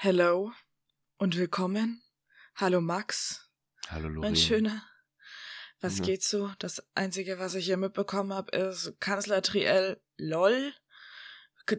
[0.00, 0.52] Hello
[1.16, 2.00] und willkommen.
[2.54, 3.50] Hallo Max.
[3.88, 4.20] Hallo Lorraine.
[4.20, 4.84] Mein Schöner.
[5.80, 6.04] Was Ja.
[6.04, 6.52] geht so?
[6.60, 10.72] Das Einzige, was ich hier mitbekommen habe, ist Kanzler Triel LOL.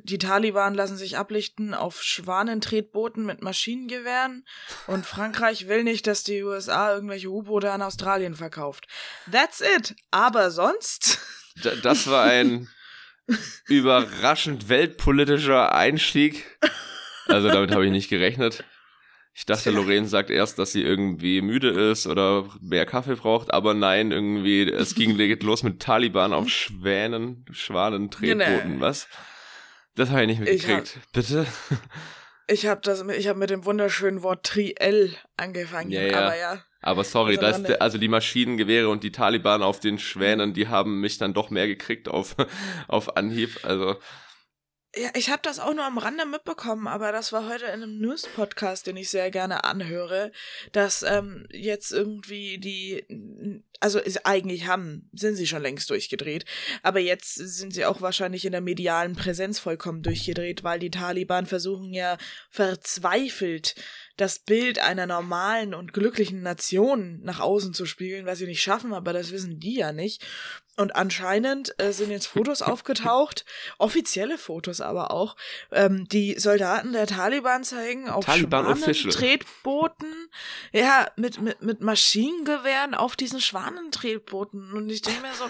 [0.04, 4.46] Die Taliban lassen sich ablichten auf Schwanentretbooten mit Maschinengewehren
[4.88, 8.86] und Frankreich will nicht, dass die USA irgendwelche U-Boote an Australien verkauft.
[9.32, 9.96] That's it.
[10.12, 11.20] Aber sonst
[11.84, 12.68] das war ein
[13.68, 16.60] überraschend weltpolitischer Einstieg.
[17.30, 18.64] Also damit habe ich nicht gerechnet.
[19.34, 19.70] Ich dachte.
[19.72, 24.64] Lorraine sagt erst, dass sie irgendwie müde ist oder mehr Kaffee braucht, aber nein, irgendwie,
[24.70, 28.82] es ging los mit Taliban auf Schwänen, Schwanentretbooten, Genau.
[28.82, 29.08] was?
[29.96, 31.00] Das habe ich nicht Ich hab- mitgekriegt.
[31.14, 31.46] Bitte?
[32.48, 36.18] ich habe das ich habe mit dem wunderschönen Wort Triel angefangen, Ja, ja.
[36.20, 36.64] aber ja.
[36.82, 41.02] Aber sorry, Also das, also die Maschinengewehre und die Taliban auf den Schwänen, die haben
[41.02, 42.36] mich dann doch mehr gekriegt auf,
[42.88, 43.60] auf Anhieb.
[43.64, 43.98] Also,
[45.00, 48.00] Ja, ich habe das auch nur am Rande mitbekommen, aber das war heute in einem
[48.02, 50.34] News-Podcast, den ich sehr gerne anhöre,
[50.74, 56.44] dass ähm, jetzt irgendwie die, also ist, eigentlich haben, sind sie schon längst durchgedreht,
[56.84, 61.46] aber jetzt sind sie auch wahrscheinlich in der medialen Präsenz vollkommen durchgedreht, weil die Taliban
[61.46, 62.18] versuchen ja
[62.50, 63.76] verzweifelt
[64.20, 68.94] das Bild einer normalen und glücklichen Nation nach außen zu spiegeln, was sie nicht schaffen,
[68.94, 70.26] aber das wissen die ja nicht.
[70.76, 73.46] Und anscheinend äh, sind jetzt Fotos aufgetaucht,
[73.78, 75.36] offizielle Fotos aber auch,
[75.72, 78.78] ähm, die Soldaten der Taliban zeigen auf Taliban.
[78.78, 80.30] Schwanentretbooten,
[80.72, 84.74] ja, mit, mit, mit Maschinengewehren auf diesen Schwanentretbooten.
[84.74, 85.50] Und ich denke mir so,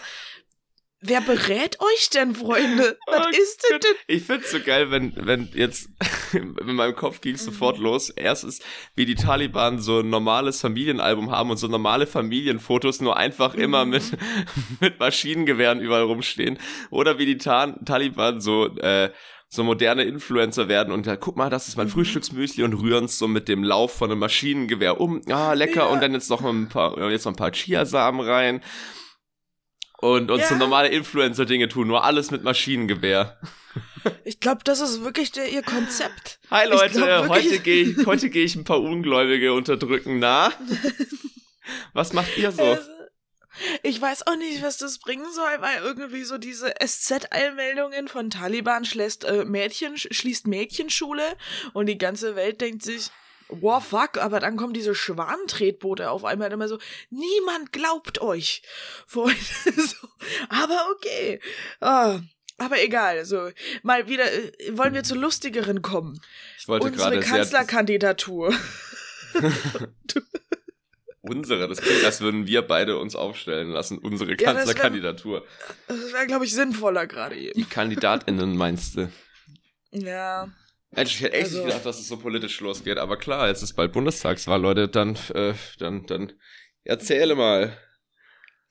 [1.02, 2.98] wer berät euch denn, Freunde?
[3.08, 3.96] Was Oh ist denn denn?
[4.08, 5.90] Ich find's so geil, wenn, wenn jetzt,
[6.34, 7.84] in meinem Kopf ging's sofort Mhm.
[7.84, 8.10] los.
[8.10, 8.60] Erstens,
[8.96, 13.86] wie die Taliban so ein normales Familienalbum haben und so normale Familienfotos nur einfach immer
[13.86, 13.92] Mhm.
[13.92, 14.04] mit,
[14.82, 16.58] mit Maschinengewehren überall rumstehen.
[16.90, 19.12] Oder wie die Ta Taliban so, äh,
[19.52, 21.92] so moderne Influencer werden und ja, guck mal, das ist mein Mhm.
[21.92, 25.22] Frühstücksmüsli und rühren's so mit dem Lauf von einem Maschinengewehr um.
[25.30, 25.82] Ah, lecker.
[25.82, 25.86] Ja.
[25.88, 28.62] Und dann jetzt noch ein paar, jetzt noch ein paar Chiasamen rein.
[30.02, 30.56] Und, so Ja.
[30.56, 33.38] normale Influencer-Dinge tun, nur alles mit Maschinengewehr.
[34.24, 36.40] Ich glaube, das ist wirklich der, ihr Konzept.
[36.50, 40.20] Hi Leute, glaub heute gehe ich, heute gehe ich ein paar Ungläubige unterdrücken.
[40.20, 40.54] Na?
[41.94, 42.64] Was macht ihr so?
[42.64, 42.82] Also,
[43.84, 48.86] Ich weiß auch nicht, was das bringen soll, weil irgendwie so diese SZ-Eilmeldungen von Taliban
[48.86, 51.24] schlägt, äh, Mädchen, schließt Mädchenschule
[51.74, 53.10] und die ganze Welt denkt sich,
[53.50, 56.80] wow, fuck, aber dann kommen diese Schwanentretboote auf einmal immer so,
[57.10, 58.62] niemand glaubt euch.
[59.08, 60.08] Freunde, so,
[60.50, 61.40] aber okay.
[61.82, 62.20] Ah,
[62.58, 63.50] aber egal, so,
[63.84, 66.20] mal wieder, äh, wollen wir zu lustigeren kommen.
[66.58, 68.54] Ich wollte Unsere Kanzlerkandidatur.
[71.22, 75.46] unsere, das klingt, als würden wir beide uns aufstellen lassen, unsere Ja, das wär- Kanzlerkandidatur.
[75.88, 77.70] Das wäre, glaube ich, sinnvoller gerade Die eben.
[77.70, 79.12] KandidatInnen meinst du?
[79.92, 80.50] Ja.
[80.96, 83.74] Ich hätte echt Also- nicht gedacht, dass es so politisch losgeht, aber klar, jetzt ist
[83.76, 86.34] bald Bundestagswahl, Leute, dann, äh, dann, dann
[86.84, 87.78] erzähle mal.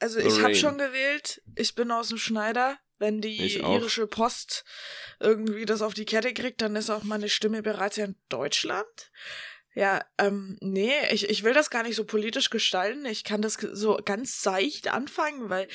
[0.01, 1.43] Also ich habe schon gewählt.
[1.57, 2.79] Ich bin aus dem Schneider.
[3.01, 4.65] Wenn die irische Post
[5.21, 9.11] irgendwie das auf die Kette kriegt, dann ist auch meine Stimme bereits in Deutschland.
[9.79, 13.07] Ja, ähm, nee, ich, ich will das gar nicht so politisch gestalten.
[13.07, 15.69] Ich kann das so ganz seicht anfangen, weil,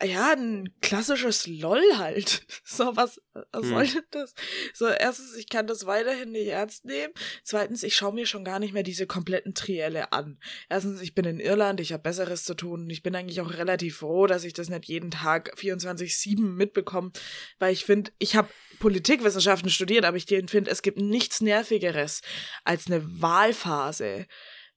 [0.00, 2.46] ja, ein klassisches LOL halt.
[2.64, 3.68] So, was, was Hm.
[3.70, 4.34] soll denn das?
[4.74, 7.12] So, erstens, ich kann das weiterhin nicht ernst nehmen.
[7.42, 10.38] Zweitens, ich schaue mir schon gar nicht mehr diese kompletten Trielle an.
[10.68, 12.88] Erstens, ich bin in Irland, ich habe Besseres zu tun.
[12.90, 17.10] Ich bin eigentlich auch relativ froh, dass ich das nicht jeden Tag 24-7 mitbekomme,
[17.58, 18.48] weil ich finde, ich habe
[18.78, 22.22] Politikwissenschaften studiert, aber ich finde, es gibt nichts Nervigeres
[22.64, 24.26] als eine Wahlphase,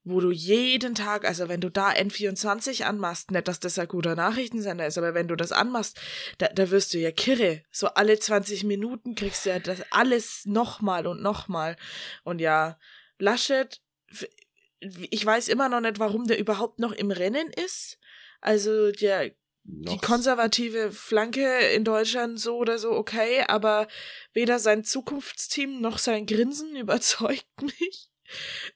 [0.04, 4.16] wo du jeden Tag, also wenn du da N24 anmachst, nicht, dass das ein guter
[4.16, 6.00] Nachrichtensender ist, aber wenn du das anmachst,
[6.40, 7.64] da, da wirst du ja kirre.
[7.72, 11.76] So alle 20 Minuten kriegst du ja das alles nochmal und nochmal.
[12.24, 12.80] Und ja,
[13.20, 13.80] Laschet,
[14.82, 18.00] ich weiß immer noch nicht, warum der überhaupt noch im Rennen ist.
[18.42, 19.32] Also der
[19.64, 23.88] die konservative Flanke in Deutschland so oder so okay, aber
[24.34, 28.10] weder sein Zukunftsteam noch sein Grinsen überzeugt mich.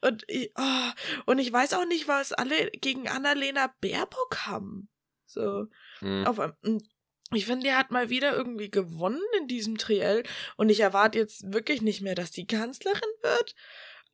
[0.01, 0.89] Und ich, oh,
[1.25, 4.89] und ich weiß auch nicht, was alle gegen Annalena Baerbock haben.
[5.25, 5.67] So,
[5.99, 6.27] Hm.
[6.27, 6.81] auf, einem-
[7.33, 10.23] ich finde, der hat mal wieder irgendwie gewonnen in diesem Triell
[10.57, 13.55] und ich erwarte jetzt wirklich nicht mehr, dass die Kanzlerin wird,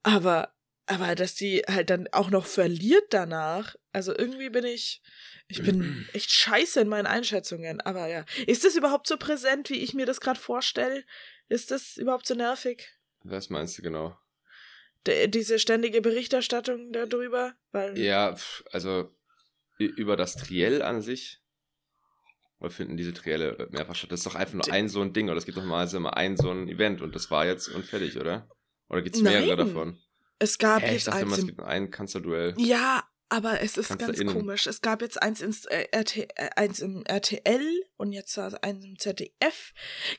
[0.04, 0.54] aber
[0.86, 3.76] aber dass die halt dann auch noch verliert danach.
[3.92, 5.02] Also irgendwie bin ich
[5.48, 8.26] ich bin echt scheiße in meinen Einschätzungen, aber ja.
[8.48, 11.04] Ist das überhaupt so präsent, wie ich mir das gerade vorstelle?
[11.50, 12.90] Ist das überhaupt so nervig?
[13.24, 14.18] Was meinst du genau?
[15.06, 18.36] D diese ständige Berichterstattung darüber, weil Ja,
[18.72, 19.14] also
[19.78, 21.40] über das Triell an sich.
[22.60, 24.12] Oder finden diese Trielle mehrfach statt?
[24.12, 26.16] Das ist doch einfach nur ein so ein Ding, oder es gibt doch mal immer
[26.16, 28.48] ein so ein Event und das war jetzt und fertig, oder?
[28.88, 30.00] Oder gibt es mehrere davon?
[30.42, 31.38] Es gab Hä, jetzt ich dachte immer, eins.
[31.38, 32.56] es im- gibt ein Kanzlerduell.
[32.58, 34.66] Ja, aber es ist ganz komisch.
[34.66, 37.62] Es gab jetzt eins, ins, äh, RT, äh, eins im RTL
[37.98, 39.72] und jetzt eins im ZDF.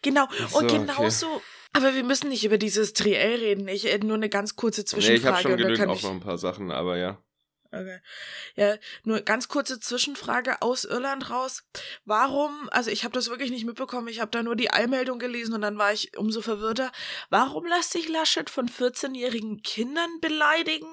[0.02, 0.28] Genau.
[0.48, 0.78] So, und okay.
[0.78, 1.42] genauso.
[1.72, 3.66] Aber wir müssen nicht über dieses Triell reden.
[3.66, 5.18] Ich äh, nur eine ganz kurze Nee, Zwischenfrage.
[5.18, 7.22] ich habe schon genügend auch ich, noch ein paar Sachen, aber ja.
[7.74, 8.00] Okay.
[8.54, 11.64] Ja, nur ganz kurze Zwischenfrage aus Irland raus.
[12.04, 15.54] Warum, also ich habe das wirklich nicht mitbekommen, ich habe da nur die Eilmeldung gelesen
[15.54, 16.92] und dann war ich umso verwirrter.
[17.30, 20.92] Warum lässt sich Laschet von 14-jährigen Kindern beleidigen?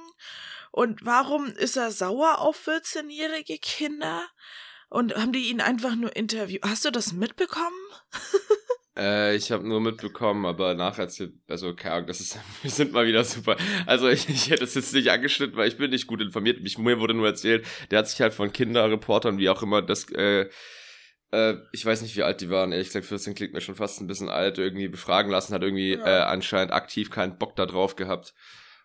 [0.72, 4.26] Und warum ist er sauer auf 14-jährige Kinder?
[4.88, 6.64] Und haben die ihn einfach nur interviewt?
[6.64, 7.78] Hast du das mitbekommen?
[9.00, 13.08] Äh, ich habe nur mitbekommen, aber nacherzählt, also keine Ahnung, das ist, wir sind mal
[13.08, 13.56] wieder super.
[13.86, 16.62] Also ich, ich hätte es jetzt nicht angeschnitten, weil ich bin nicht gut informiert.
[16.62, 20.12] Mich, mir wurde nur erzählt, der hat sich halt von Kinderreportern, wie auch immer, das,
[20.12, 20.50] äh,
[21.32, 24.02] äh, ich weiß nicht, wie alt die waren, ehrlich gesagt, 14 klingt mir schon fast
[24.02, 26.06] ein bisschen alt, irgendwie befragen lassen, hat irgendwie Ja.
[26.06, 28.34] äh, anscheinend aktiv keinen Bock da drauf gehabt.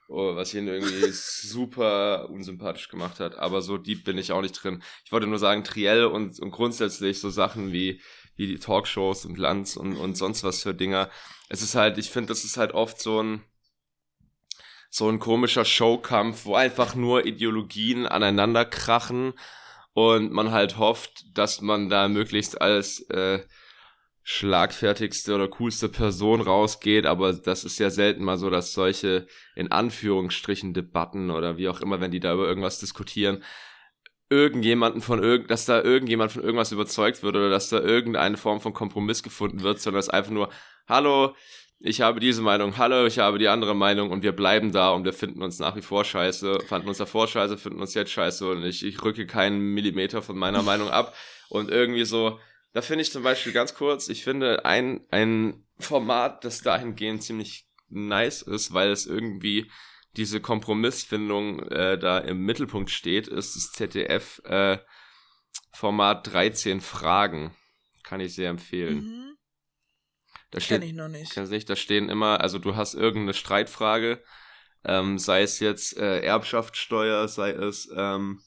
[0.07, 3.37] Oh, was ihn irgendwie super unsympathisch gemacht hat.
[3.39, 4.83] Aber so deep bin ich auch nicht drin.
[5.07, 8.03] Ich wollte nur sagen, Triell und, und grundsätzlich so Sachen wie,
[8.37, 11.11] wie die Talkshows und Lanz und, und sonst was für Dinger.
[11.49, 13.43] Es ist halt, ich finde, das ist halt oft so ein,
[14.91, 19.35] so ein komischer Showkampf, wo einfach nur Ideologien aneinander krachen
[19.93, 23.41] und man halt hofft, dass man da möglichst als äh,
[24.25, 29.71] schlagfertigste oder coolste Person rausgeht, aber das ist ja selten mal so, dass solche in
[29.71, 33.45] Anführungsstrichen Debatten oder wie auch immer, wenn die da über irgendwas diskutieren,
[34.35, 38.61] irgendjemanden von irgend, dass da irgendjemand von irgendwas überzeugt wird oder dass da irgendeine Form
[38.61, 40.51] von Kompromiss gefunden wird, sondern es ist einfach nur,
[40.89, 41.35] hallo,
[41.79, 45.05] ich habe diese Meinung, hallo, ich habe die andere Meinung und wir bleiben da und
[45.05, 48.49] wir finden uns nach wie vor scheiße, fanden uns davor scheiße, finden uns jetzt scheiße
[48.49, 51.15] und ich, ich rücke keinen Millimeter von meiner Meinung ab.
[51.49, 52.41] Und irgendwie so,
[52.73, 57.69] da finde ich zum Beispiel ganz kurz, ich finde ein, ein Format, das dahingehend ziemlich
[57.89, 59.71] nice ist, weil es irgendwie
[60.17, 64.79] diese Kompromissfindung äh, da im Mittelpunkt steht, ist das ZDF äh,
[65.73, 67.55] Format 13 Fragen.
[68.03, 68.97] Kann ich sehr empfehlen.
[68.99, 69.37] Mhm.
[70.51, 71.33] Da Kenn steht, ich noch nicht.
[71.33, 74.23] kennst nicht, da stehen immer, also du hast irgendeine Streitfrage,
[74.85, 78.41] ähm, sei es jetzt äh, Erbschaftssteuer, sei es ähm,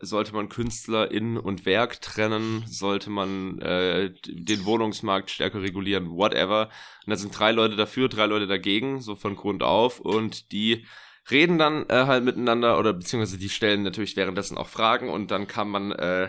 [0.00, 6.70] sollte man Künstler in und Werk trennen, sollte man äh, den Wohnungsmarkt stärker regulieren, whatever.
[7.06, 10.86] Und da sind drei Leute dafür, drei Leute dagegen, so von Grund auf und die
[11.30, 15.46] reden dann äh, halt miteinander oder beziehungsweise die stellen natürlich währenddessen auch Fragen und dann
[15.46, 16.28] kann man äh,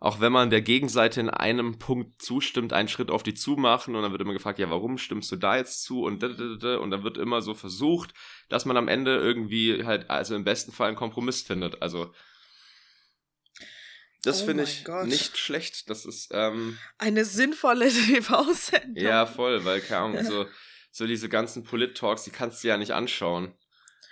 [0.00, 3.96] auch wenn man der Gegenseite in einem Punkt zustimmt, einen Schritt auf die zu machen
[3.96, 7.02] und dann wird immer gefragt, ja, warum stimmst du da jetzt zu und und dann
[7.02, 8.14] wird immer so versucht,
[8.48, 11.82] dass man am Ende irgendwie halt, also im besten Fall einen Kompromiss findet.
[11.82, 12.12] Also
[14.22, 15.06] das Oh finde ich Gott.
[15.06, 15.88] nicht schlecht.
[15.90, 17.88] Das ist, ähm, Eine sinnvolle
[18.32, 19.02] TV-Sendung.
[19.02, 20.46] ja, voll, weil, keine Ahnung, so,
[20.90, 23.54] so diese ganzen Polit-Talks, die kannst du ja nicht anschauen.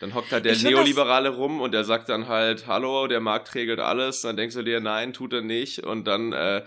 [0.00, 3.55] Dann hockt da der Ich Neoliberale rum und der sagt dann halt, hallo, der Markt
[3.55, 4.20] regelt alles.
[4.20, 5.81] Dann denkst du dir, nein, tut er nicht.
[5.85, 6.64] Und dann äh,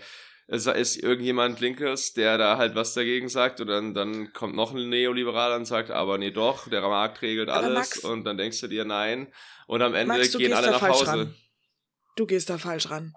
[0.48, 3.60] ist, irgendjemand Linkes, der da halt was dagegen sagt.
[3.60, 7.48] Und dann, dann kommt noch ein Neoliberaler und sagt, aber nee, doch, der Markt regelt
[7.50, 7.72] alles.
[7.74, 9.32] Max- und dann denkst du dir, nein.
[9.68, 11.06] Und am Ende Max, gehen alle nach Hause.
[11.06, 11.34] ran.
[12.16, 13.14] Du gehst da falsch ran.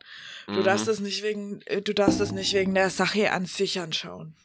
[0.48, 0.64] Du Mhm.
[0.64, 4.36] darfst es nicht wegen, äh, du darfst es nicht wegen der Sache an sich anschauen.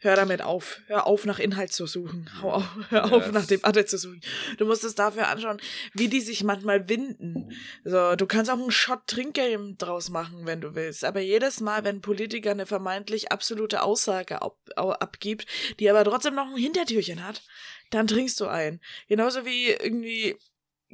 [0.00, 0.80] Hör damit auf.
[0.88, 2.28] Hör auf, nach Inhalt zu suchen.
[2.42, 3.32] Hau auf, hör auf, Yes.
[3.32, 4.20] nach Debatte zu suchen.
[4.58, 5.58] Du musst es dafür anschauen,
[5.94, 7.50] wie die sich manchmal winden.
[7.82, 11.02] So, du kannst auch einen Shot Trinkgame draus machen, wenn du willst.
[11.04, 15.46] Aber jedes Mal, wenn ein Politiker eine vermeintlich absolute Aussage ab, abgibt,
[15.80, 17.42] die aber trotzdem noch ein Hintertürchen hat,
[17.90, 18.80] dann trinkst du ein.
[19.08, 20.36] Genauso wie irgendwie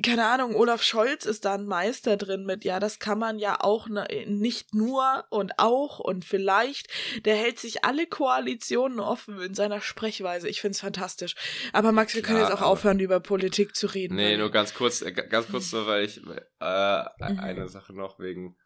[0.02, 3.60] keine Ahnung, Olaf Scholz ist da ein Meister drin mit, ja, das kann man ja
[3.60, 6.88] auch ne, nicht nur und auch und vielleicht.
[7.26, 10.48] Der hält sich alle Koalitionen offen in seiner Sprechweise.
[10.48, 11.34] Ich find's fantastisch.
[11.74, 14.16] Aber Max, wir können Klar, jetzt auch aufhören, über Politik zu reden.
[14.16, 17.38] Nee, nur ganz kurz, äh, ganz kurz so, weil ich äh, Mhm.
[17.38, 18.56] eine Sache noch wegen.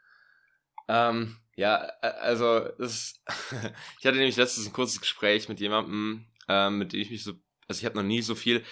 [0.89, 3.21] Ähm, ja, äh, also es,
[3.99, 7.33] ich hatte nämlich letztens ein kurzes Gespräch mit jemandem, ähm, mit dem ich mich so,
[7.67, 8.65] also ich habe noch nie so viel,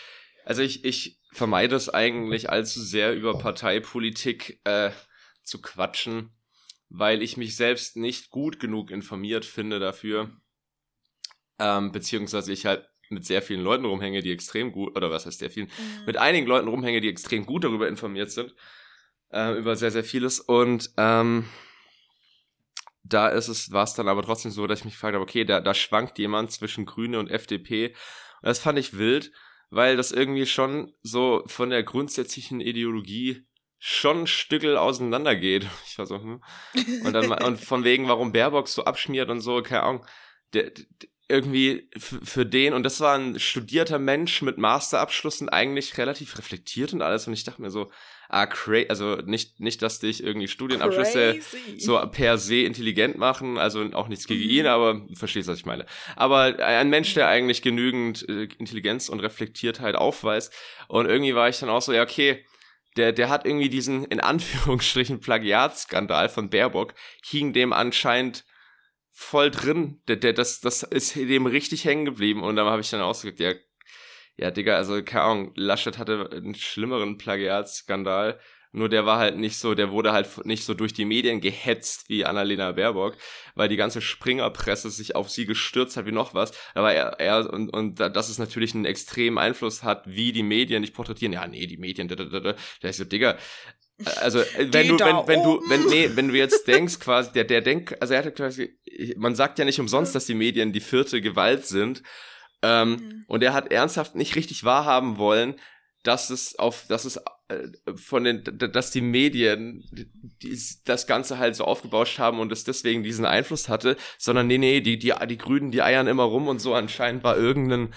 [0.45, 4.91] also ich ich vermeide es eigentlich allzu sehr über Parteipolitik äh,
[5.43, 6.31] zu quatschen,
[6.89, 10.31] weil ich mich selbst nicht gut genug informiert finde dafür,
[11.59, 15.41] ähm, beziehungsweise ich halt mit sehr vielen Leuten rumhänge, die extrem gut, oder was heißt
[15.41, 16.05] sehr vielen, Mhm.
[16.07, 18.55] mit einigen Leuten rumhänge, die extrem gut darüber informiert sind,
[19.31, 20.41] äh, über sehr, sehr vieles.
[20.41, 21.45] Und ähm,
[23.03, 25.45] da ist es, war es dann aber trotzdem so, dass ich mich gefragt habe, okay,
[25.45, 27.89] da, da schwankt jemand zwischen Grüne und FDP.
[27.89, 29.33] Und das fand ich wild,
[29.75, 33.45] weil das irgendwie schon so von der grundsätzlichen Ideologie
[33.79, 35.67] schon ein Stückel auseinandergeht.
[35.87, 36.43] Ich war so, hm.
[37.05, 40.07] Und dann und von wegen, warum Baerbock so abschmiert und so, keine Ahnung.
[40.53, 40.85] Der, der,
[41.27, 46.93] irgendwie für den, und das war ein studierter Mensch mit Masterabschluss und eigentlich relativ reflektiert
[46.93, 47.27] und alles.
[47.27, 47.91] Und ich dachte mir so,
[48.35, 51.81] ah, crazy, also nicht, nicht, dass dich irgendwie Studienabschlüsse crazy.
[51.81, 54.51] so per se intelligent machen, also auch nichts gegen mhm.
[54.51, 55.87] ihn, aber verstehst, was ich meine.
[56.17, 60.53] Aber ein Mensch, der eigentlich genügend äh, Intelligenz und Reflektiertheit aufweist.
[60.89, 62.45] Und irgendwie war ich dann auch so, ja, okay,
[62.97, 68.45] der, der hat irgendwie diesen, in Anführungsstrichen, Plagiatskandal von Baerbock, hing dem anscheinend
[69.11, 70.01] voll drin.
[70.09, 72.43] Der, der, das, das ist dem richtig hängen geblieben.
[72.43, 73.53] Und dann habe ich dann ausgedrückt, ja,
[74.37, 78.39] ja, Digga, also keine Ahnung, Laschet hatte einen schlimmeren Plagiatskandal.
[78.73, 82.09] Nur der war halt nicht so, der wurde halt nicht so durch die Medien gehetzt
[82.09, 83.17] wie Annalena Baerbock,
[83.55, 86.51] weil die ganze Springerpresse sich auf sie gestürzt hat wie noch was.
[86.75, 90.83] Aber er, er und, und dass es natürlich einen extremen Einfluss hat, wie die Medien
[90.83, 91.33] dich porträtieren.
[91.33, 92.57] Ja, nee, die Medien, da, da, da, da.
[92.81, 93.39] Da ist so, Digga,
[94.17, 97.45] also wenn die du wenn, wenn du wenn nee wenn du jetzt denkst quasi der
[97.45, 98.77] der denkt also er hat quasi
[99.17, 102.03] man sagt ja nicht umsonst dass die Medien die vierte Gewalt sind
[102.65, 103.25] ähm, mhm.
[103.27, 105.57] und er hat ernsthaft nicht richtig wahrhaben wollen
[106.03, 107.19] dass es auf dass es
[107.49, 109.85] äh, von den dass die Medien
[110.43, 114.59] die, das ganze halt so aufgebauscht haben und es deswegen diesen Einfluss hatte sondern nee
[114.59, 117.95] nee die die die Grünen die eiern immer rum und so anscheinend war irgendein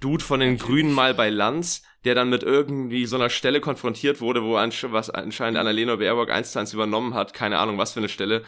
[0.00, 4.20] Dude von den Grünen mal bei Lanz der dann mit irgendwie so einer Stelle konfrontiert
[4.20, 7.92] wurde, wo ansch was anscheinend Annalena Baerbock eins zu eins übernommen hat, keine Ahnung, was
[7.92, 8.42] für eine Stelle,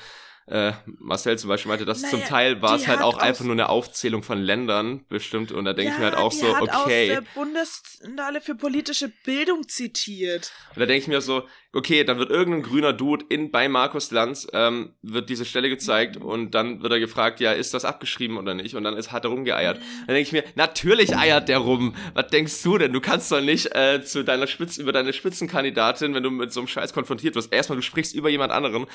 [0.46, 3.54] äh, Marcel zum Beispiel meinte, dass naja, zum Teil war es halt auch einfach nur
[3.54, 6.54] eine Aufzählung von Ländern bestimmt und da denke ja, ich mir halt auch die so,
[6.54, 7.16] hat okay.
[7.16, 10.52] Aus der Bundesnale für politische Bildung zitiert.
[10.74, 14.10] Und da denke ich mir so, okay, dann wird irgendein grüner Dude in bei Markus
[14.10, 16.26] Lanz ähm, wird diese Stelle gezeigt mhm.
[16.26, 18.74] und dann wird er gefragt, ja, ist das abgeschrieben oder nicht?
[18.74, 19.78] Und dann ist hat er rumgeeiert.
[19.78, 19.82] Mhm.
[20.06, 21.94] Dann denke ich mir, natürlich eiert der rum.
[22.12, 22.92] Was denkst du denn?
[22.92, 26.60] Du kannst doch nicht äh, zu deiner Spitze über deine Spitzenkandidatin, wenn du mit so
[26.60, 27.52] einem Scheiß konfrontiert wirst.
[27.52, 28.86] Erstmal, du sprichst über jemand anderen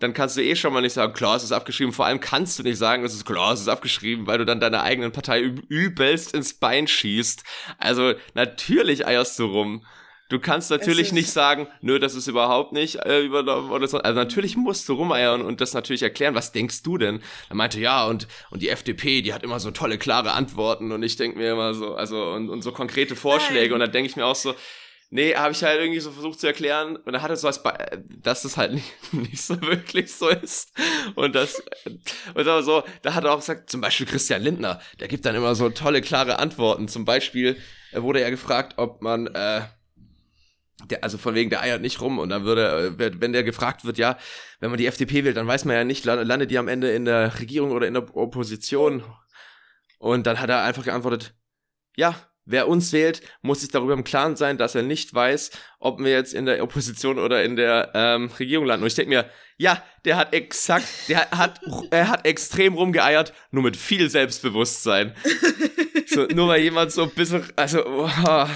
[0.00, 1.92] dann kannst du eh schon mal nicht sagen, klar, es ist abgeschrieben.
[1.92, 4.58] Vor allem kannst du nicht sagen, es ist klar, es ist abgeschrieben, weil du dann
[4.58, 7.44] deiner eigenen Partei übelst ins Bein schießt.
[7.78, 9.86] Also natürlich eierst du rum.
[10.30, 13.98] Du kannst natürlich nicht sagen, nö, das ist überhaupt nicht äh, übernommen oder so.
[13.98, 16.36] Also natürlich musst du rumeiern und das natürlich erklären.
[16.36, 17.20] Was denkst du denn?
[17.48, 21.02] Er meinte, ja, und, und die FDP, die hat immer so tolle, klare Antworten und
[21.02, 23.70] ich denke mir immer so, also und, und so konkrete Vorschläge.
[23.70, 23.72] Nein.
[23.74, 24.54] Und dann denke ich mir auch so,
[25.12, 28.04] Nee, habe ich halt irgendwie so versucht zu erklären und dann hat er so Be
[28.22, 30.72] dass das halt nicht, nicht so wirklich so ist
[31.16, 31.60] und das
[32.34, 35.34] und aber so, da hat er auch gesagt, zum Beispiel Christian Lindner, der gibt dann
[35.34, 36.86] immer so tolle klare Antworten.
[36.86, 37.56] Zum Beispiel
[37.92, 39.62] wurde er gefragt, ob man äh,
[40.88, 43.84] der, also von wegen, der eiert nicht rum und dann würde, äh, wenn der gefragt
[43.84, 44.16] wird, ja,
[44.60, 47.04] wenn man die FDP wählt, dann weiß man ja nicht, landet die am Ende in
[47.04, 49.02] der Regierung oder in der Opposition.
[49.98, 51.34] Und dann hat er einfach geantwortet,
[51.96, 52.14] ja,
[52.50, 56.10] wer uns wählt, muss sich darüber im Klaren sein, dass er nicht weiß, ob wir
[56.10, 58.84] jetzt in der Opposition oder in der ähm, Regierung landen.
[58.84, 63.62] Und ich denke mir, ja, der hat exakt, der hat, er hat extrem rumgeeiert, nur
[63.62, 65.14] mit viel Selbstbewusstsein.
[66.06, 68.46] so, nur weil jemand so ein bisschen, also, oh,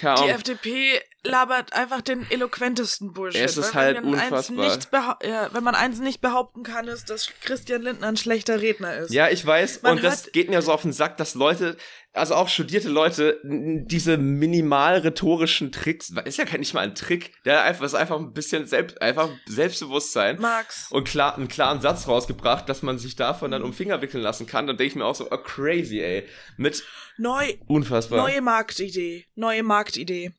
[0.00, 3.42] keine Die FDP labert einfach den eloquentesten Bullshit.
[3.42, 5.18] Es ist halt unfassbar.
[5.22, 9.12] Ja, wenn man eins nicht behaupten kann, ist, dass Christian Lindner ein schlechter Redner ist.
[9.12, 9.82] Ja, ich weiß.
[9.82, 11.76] Man und das geht mir so auf den Sack, dass Leute,
[12.12, 17.62] also auch studierte Leute, diese minimal rhetorischen Tricks, ist ja nicht mal ein Trick, der
[17.62, 20.40] einfach, ist einfach ein bisschen selbst, einfach Selbstbewusstsein.
[20.40, 20.90] Max.
[20.90, 24.46] Und klar, einen klaren Satz rausgebracht, dass man sich davon dann um Finger wickeln lassen
[24.46, 24.66] kann.
[24.66, 26.26] Dann denke ich mir auch so, oh crazy, ey.
[26.56, 26.82] Mit.
[27.16, 27.54] Neu.
[27.66, 28.18] Unfassbar.
[28.18, 29.26] Neue Marktidee.
[29.34, 30.32] Neue Marktidee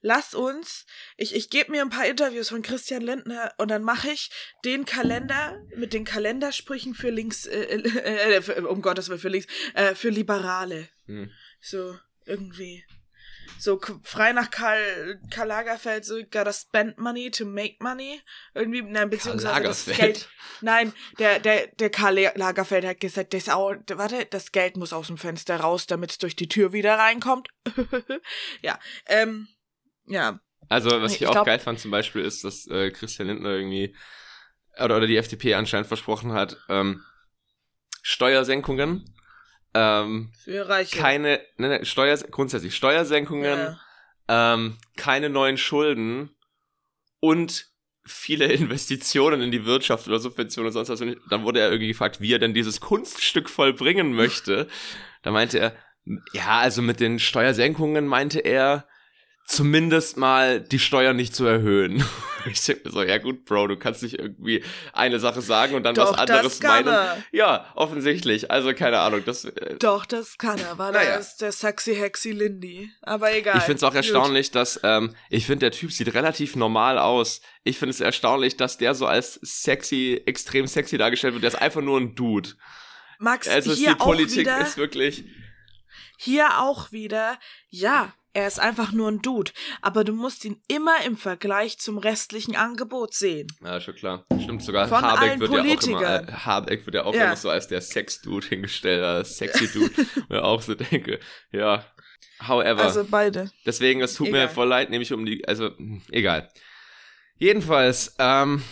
[0.00, 0.86] lass uns,
[1.16, 4.30] ich, ich gebe mir ein paar Interviews von Christian Lindner und dann mache ich
[4.64, 9.28] den Kalender mit den Kalendersprüchen für links, äh, äh, äh für, um Gottes Willen, für
[9.28, 10.88] links, äh, für Liberale.
[11.06, 11.30] Hm.
[11.60, 12.84] So, irgendwie.
[13.58, 18.20] So frei nach Karl, Karl Lagerfeld, so gotta spend money to make money.
[18.54, 20.28] Irgendwie, nein, beziehungsweise das Geld.
[20.60, 25.16] Nein, der, der, der Karl Lagerfeld hat gesagt, das, warte, das Geld muss aus dem
[25.16, 27.48] Fenster raus, damit es durch die Tür wieder reinkommt.
[28.62, 29.48] ja, ähm,
[30.06, 30.40] ja.
[30.68, 33.50] Also, was ich, ich auch glaub, geil fand zum Beispiel, ist, dass äh, Christian Lindner
[33.50, 33.94] irgendwie
[34.78, 37.02] oder, oder die FDP anscheinend versprochen hat, ähm,
[38.02, 39.14] Steuersenkungen.
[39.74, 40.96] Ähm, Für Reiche.
[40.96, 44.54] Keine, ne, ne, Steuer, grundsätzlich Steuersenkungen, ja.
[44.54, 46.30] ähm, keine neuen Schulden
[47.20, 47.66] und
[48.04, 51.00] viele Investitionen in die Wirtschaft oder Subventionen und sonst was.
[51.00, 54.68] Und dann wurde er irgendwie gefragt, wie er denn dieses Kunststück vollbringen möchte.
[55.22, 55.76] da meinte er,
[56.32, 58.86] ja, also mit den Steuersenkungen meinte er,
[59.46, 62.04] zumindest mal die Steuern nicht zu erhöhen.
[62.50, 64.62] ich denke mir so, ja gut, Bro, du kannst nicht irgendwie
[64.92, 66.88] eine Sache sagen und dann Doch, was anderes meinen.
[66.88, 67.22] Er.
[67.30, 68.50] Ja, offensichtlich.
[68.50, 69.22] Also keine Ahnung.
[69.24, 71.10] Das, äh, Doch, das kann er, weil naja.
[71.10, 72.90] er ist der sexy Hexy Lindy.
[73.02, 73.58] Aber egal.
[73.58, 77.40] Ich finde es auch erstaunlich, dass, ähm, ich finde, der Typ sieht relativ normal aus.
[77.62, 81.44] Ich finde es erstaunlich, dass der so als sexy, extrem sexy dargestellt wird.
[81.44, 82.50] Der ist einfach nur ein Dude.
[83.18, 85.24] Max, Also hier die Politik auch wieder, ist wirklich.
[86.18, 87.38] hier auch wieder,
[87.70, 89.50] ja, er ist einfach nur ein Dude,
[89.80, 93.46] aber du musst ihn immer im Vergleich zum restlichen Angebot sehen.
[93.64, 94.26] Ja, schon klar.
[94.42, 94.88] Stimmt sogar.
[94.88, 96.28] Von Habeck allen wird ja auch immer, Politikern.
[96.28, 97.24] äh, Habeck wird ja auch Ja.
[97.26, 99.90] immer so als der Sex-Dude hingestellt, als sexy Dude.
[100.28, 101.18] Wo ich auch so denke,
[101.50, 101.84] ja.
[102.46, 102.82] However.
[102.82, 103.50] Also beide.
[103.64, 104.48] Deswegen, es tut mir Egal.
[104.50, 106.50] voll leid, nämlich um die, also, hm, egal.
[107.38, 108.62] Jedenfalls, ähm,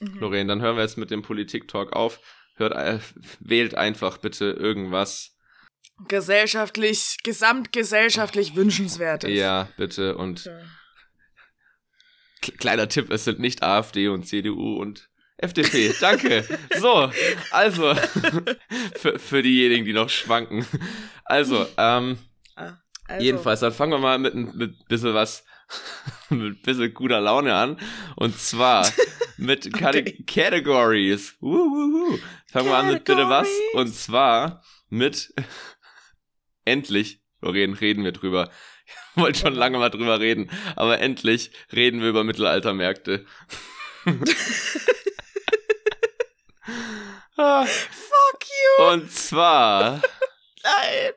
[0.00, 0.18] Mhm.
[0.18, 2.18] Lorraine, dann hören wir jetzt mit dem Politik-Talk auf.
[2.56, 2.98] Hört, äh,
[3.40, 5.36] wählt einfach bitte irgendwas.
[6.08, 9.30] Gesellschaftlich, gesamtgesellschaftlich wünschenswertes.
[9.30, 10.16] Ja, bitte.
[10.16, 10.48] Und
[12.42, 15.92] k- kleiner Tipp, es sind nicht AfD und CDU und FDP.
[16.00, 16.44] Danke.
[16.78, 17.10] so,
[17.50, 17.94] also,
[18.96, 20.64] für, für diejenigen, die noch schwanken.
[21.24, 22.18] Also, ähm,
[22.54, 25.44] Also, Jedenfalls, dann fangen wir mal mit ein bisschen was,
[26.30, 27.76] mit ein bisschen guter Laune an.
[28.16, 28.88] Und zwar
[29.36, 30.22] mit Okay.
[30.26, 31.34] Categories.
[31.40, 32.18] Wuhuhu.
[32.52, 33.48] Fangen wir an mit bitte was.
[33.74, 35.34] Und zwar mit,
[36.64, 38.50] endlich, Lorraine, reden wir drüber.
[38.86, 43.26] Ich wollte schon lange mal drüber reden, aber endlich reden wir über Mittelaltermärkte.
[47.34, 48.46] Fuck
[48.78, 48.84] you!
[48.92, 50.00] Und zwar
[50.62, 51.12] Nein!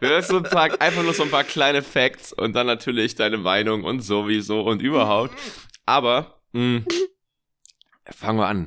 [0.00, 3.38] Hörst so ein paar, einfach nur so ein paar kleine Facts und dann natürlich deine
[3.38, 5.34] Meinung und sowieso und überhaupt.
[5.86, 6.82] Aber, mh,
[8.10, 8.66] fangen wir an.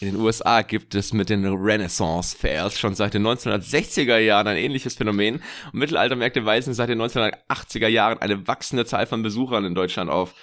[0.00, 4.56] In den USA gibt es mit den Renaissance Fairs schon seit den 1960er Jahren ein
[4.56, 9.74] ähnliches Phänomen und Mittelaltermärkte weisen seit den 1980er Jahren eine wachsende Zahl von Besuchern in
[9.74, 10.34] Deutschland auf.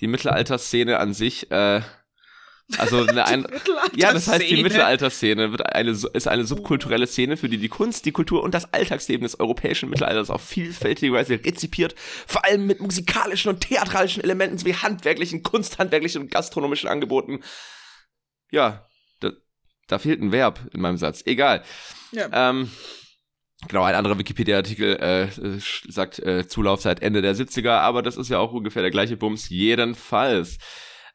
[0.00, 1.80] Die Mittelalterszene an sich, äh,
[2.78, 3.46] also eine ein,
[3.94, 8.04] ja, das heißt, die Mittelalterszene wird eine, ist eine subkulturelle Szene, für die die Kunst,
[8.04, 11.94] die Kultur und das Alltagsleben des europäischen Mittelalters auf vielfältige Weise rezipiert,
[12.26, 17.40] vor allem mit musikalischen und theatralischen Elementen sowie handwerklichen, kunsthandwerklichen und gastronomischen Angeboten.
[18.56, 18.88] Ja,
[19.20, 19.32] da,
[19.86, 21.22] da fehlt ein Verb in meinem Satz.
[21.26, 21.62] Egal.
[22.10, 22.30] Ja.
[22.32, 22.70] Ähm,
[23.68, 25.28] genau, ein anderer Wikipedia-Artikel äh,
[25.90, 29.18] sagt äh, Zulauf seit Ende der 70er, aber das ist ja auch ungefähr der gleiche
[29.18, 29.50] Bums.
[29.50, 30.56] Jedenfalls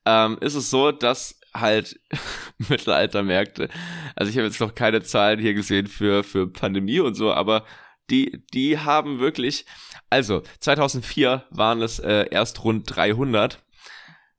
[0.05, 1.99] ähm, ist es so, dass halt
[2.69, 3.69] Mittelaltermärkte,
[4.15, 7.65] also ich habe jetzt noch keine Zahlen hier gesehen für, für Pandemie und so, aber
[8.11, 9.65] die, die haben wirklich,
[10.11, 13.63] also 2004 waren es äh, erst rund 300,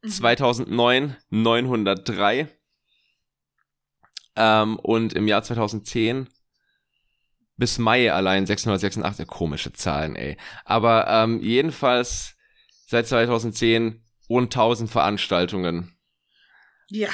[0.03, 0.09] Mhm.
[0.09, 2.49] 2009 903
[4.37, 6.29] ähm, und im Jahr 2010
[7.57, 10.37] bis Mai allein 686, komische Zahlen, ey.
[10.65, 12.37] Aber ähm, jedenfalls
[12.87, 15.97] seit 2010 rund 1000 Veranstaltungen.
[16.89, 17.11] Ja.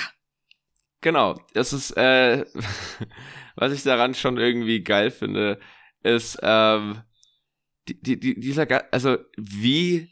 [1.00, 2.44] Genau, das ist, äh,
[3.56, 5.60] was ich daran schon irgendwie geil finde,
[6.02, 7.02] ist, ähm,
[7.88, 10.10] die, die, die, dieser, also wie,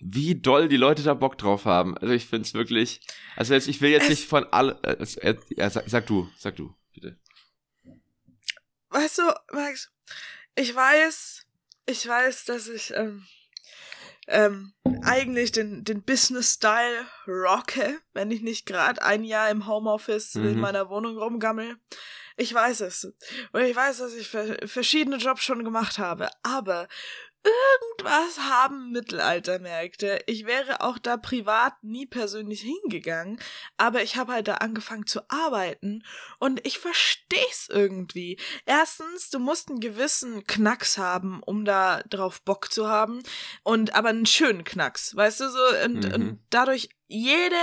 [0.00, 1.96] wie doll die Leute da Bock drauf haben.
[1.98, 3.00] Also ich find's wirklich,
[3.36, 6.06] also jetzt, ich will jetzt Es- nicht von alle, äh, es- äh, ja, sag, sag
[6.06, 7.18] du, sag du, bitte.
[8.90, 9.90] Weißt du, Max,
[10.54, 11.44] ich weiß,
[11.86, 13.26] ich weiß, dass ich ähm,
[14.28, 20.54] ähm, eigentlich den, den Business-Style rocke, wenn ich nicht gerade ein Jahr im Homeoffice in
[20.54, 20.60] Mhm.
[20.60, 21.76] meiner Wohnung rumgammel.
[22.36, 23.04] Ich weiß es.
[23.52, 26.30] Und ich weiß, dass ich ver verschiedene Jobs schon gemacht habe.
[26.42, 26.86] Aber
[27.48, 30.20] irgendwas haben Mittelaltermärkte.
[30.26, 33.38] Ich wäre auch da privat nie persönlich hingegangen.
[33.76, 36.04] Aber ich habe halt da angefangen zu arbeiten.
[36.38, 38.38] Und ich versteh's irgendwie.
[38.66, 43.22] Erstens, du musst einen gewissen Knacks haben, um da drauf Bock zu haben.
[43.62, 45.84] Und aber einen schönen Knacks, weißt du so?
[45.84, 46.14] Und, Mhm.
[46.14, 47.56] und dadurch jede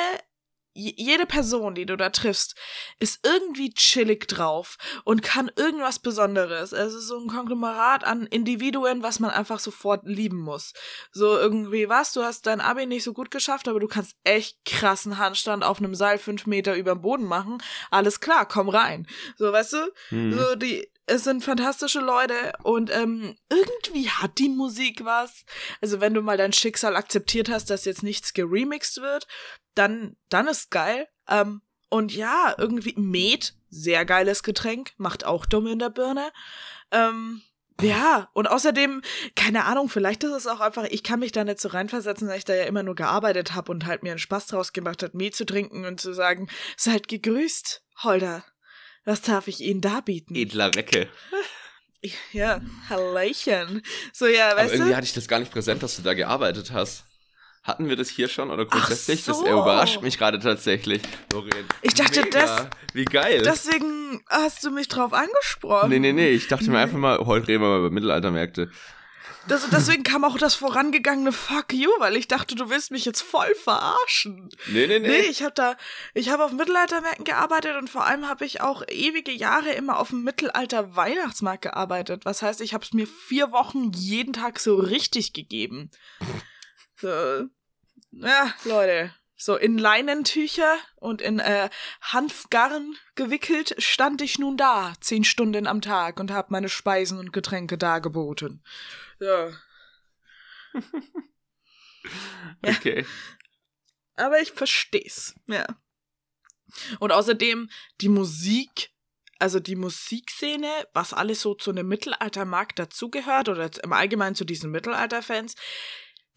[0.75, 2.55] jede Person, die du da triffst,
[2.99, 6.73] ist irgendwie chillig drauf und kann irgendwas Besonderes.
[6.73, 10.73] Es ist so ein Konglomerat an Individuen, was man einfach sofort lieben muss.
[11.11, 14.57] So irgendwie, was, du hast dein Abi nicht so gut geschafft, aber du kannst echt
[14.65, 17.59] krassen Handstand auf einem Seil fünf Meter über dem Boden machen.
[17.89, 19.07] Alles klar, komm rein.
[19.37, 19.91] So, weißt du?
[20.11, 20.33] Mhm.
[20.33, 25.45] So, die, es sind fantastische Leute und ähm, irgendwie hat die Musik was.
[25.81, 29.27] Also wenn du mal dein Schicksal akzeptiert hast, dass jetzt nichts geremixed wird,
[29.75, 31.07] dann, dann ist geil.
[31.29, 36.31] Ähm, und ja, irgendwie Met, sehr geiles Getränk, macht auch dumm in der Birne.
[36.91, 37.41] Ähm,
[37.81, 39.01] ja, und außerdem,
[39.35, 42.37] keine Ahnung, vielleicht ist es auch einfach, ich kann mich da nicht so reinversetzen, weil
[42.37, 45.13] ich da ja immer nur gearbeitet habe und halt mir einen Spaß draus gemacht hat,
[45.13, 48.43] Met zu trinken und zu sagen, seid gegrüßt, Holder.
[49.05, 50.35] Was darf ich Ihnen da bieten?
[50.35, 51.07] Edler Recke.
[52.33, 53.81] Ja, Hallöchen.
[54.13, 54.95] So, ja, Aber weißt irgendwie du?
[54.95, 57.03] hatte ich das gar nicht präsent, dass du da gearbeitet hast.
[57.63, 59.23] Hatten wir das hier schon oder grundsätzlich?
[59.23, 59.31] so.
[59.31, 61.65] Das überrascht mich gerade tatsächlich, Doreen.
[61.81, 62.39] Ich dachte, Mega.
[62.41, 63.41] das- Wie geil.
[63.43, 65.89] Deswegen hast du mich drauf angesprochen.
[65.89, 66.29] nee, nee, nee.
[66.29, 66.83] Ich dachte mir Nee.
[66.83, 68.69] einfach mal, heute reden wir mal über Mittelaltermärkte.
[69.47, 73.21] Das, deswegen kam auch das vorangegangene Fuck you, weil ich dachte, du willst mich jetzt
[73.21, 74.49] voll verarschen.
[74.67, 75.07] Nee, nee, nee.
[75.07, 75.77] Nee, ich habe da,
[76.15, 80.09] ich habe auf Mittelaltermärkten gearbeitet und vor allem habe ich auch ewige Jahre immer auf
[80.09, 82.25] dem Mittelalter-Weihnachtsmarkt gearbeitet.
[82.25, 85.91] Was heißt, ich habe es mir vier Wochen jeden Tag so richtig gegeben.
[86.95, 87.07] So,
[88.11, 89.13] ja, Leute.
[89.37, 91.69] So in Leinentücher und in äh,
[92.01, 97.33] Hanfgarn gewickelt stand ich nun da, zehn Stunden am Tag und habe meine Speisen und
[97.33, 98.63] Getränke dargeboten.
[99.21, 99.49] Ja.
[102.63, 103.05] okay.
[104.15, 105.65] Aber ich versteh's, ja.
[106.99, 107.69] Und außerdem
[108.01, 108.91] die Musik,
[109.39, 114.71] also die Musikszene, was alles so zu einem Mittelaltermarkt dazugehört oder im Allgemeinen zu diesen
[114.71, 115.55] Mittelalterfans,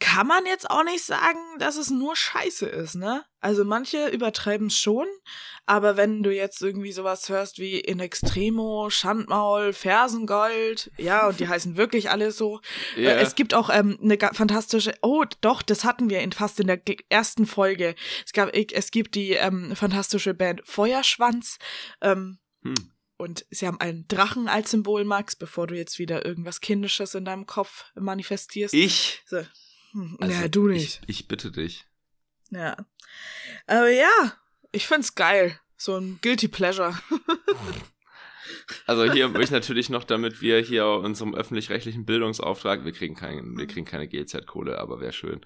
[0.00, 3.24] kann man jetzt auch nicht sagen, dass es nur Scheiße ist, ne?
[3.40, 5.06] Also manche übertreiben es schon,
[5.66, 11.48] aber wenn du jetzt irgendwie sowas hörst wie In Extremo, Schandmaul, Fersengold, ja, und die
[11.48, 12.60] heißen wirklich alle so.
[12.96, 13.10] Ja.
[13.10, 16.68] Äh, es gibt auch ähm, eine fantastische, oh, doch, das hatten wir in fast in
[16.68, 17.94] der ersten Folge.
[18.24, 21.58] Es gab, es gibt die ähm, fantastische Band Feuerschwanz,
[22.00, 22.74] ähm, Hm.
[23.16, 27.24] und sie haben einen Drachen als Symbol, Max, bevor du jetzt wieder irgendwas Kindisches in
[27.24, 28.74] deinem Kopf manifestierst.
[28.74, 29.22] Ich?
[29.26, 29.42] So.
[30.20, 31.00] Also, ja, du nicht.
[31.06, 31.86] Ich, ich bitte dich.
[32.50, 32.76] Ja.
[33.66, 34.32] Aber ja,
[34.72, 35.58] ich find's geil.
[35.76, 36.98] So ein Guilty Pleasure.
[38.86, 43.56] Also hier möchte ich natürlich noch, damit wir hier unserem öffentlich-rechtlichen Bildungsauftrag, wir kriegen, kein,
[43.56, 45.40] wir kriegen keine GZ-Kohle, aber wäre schön,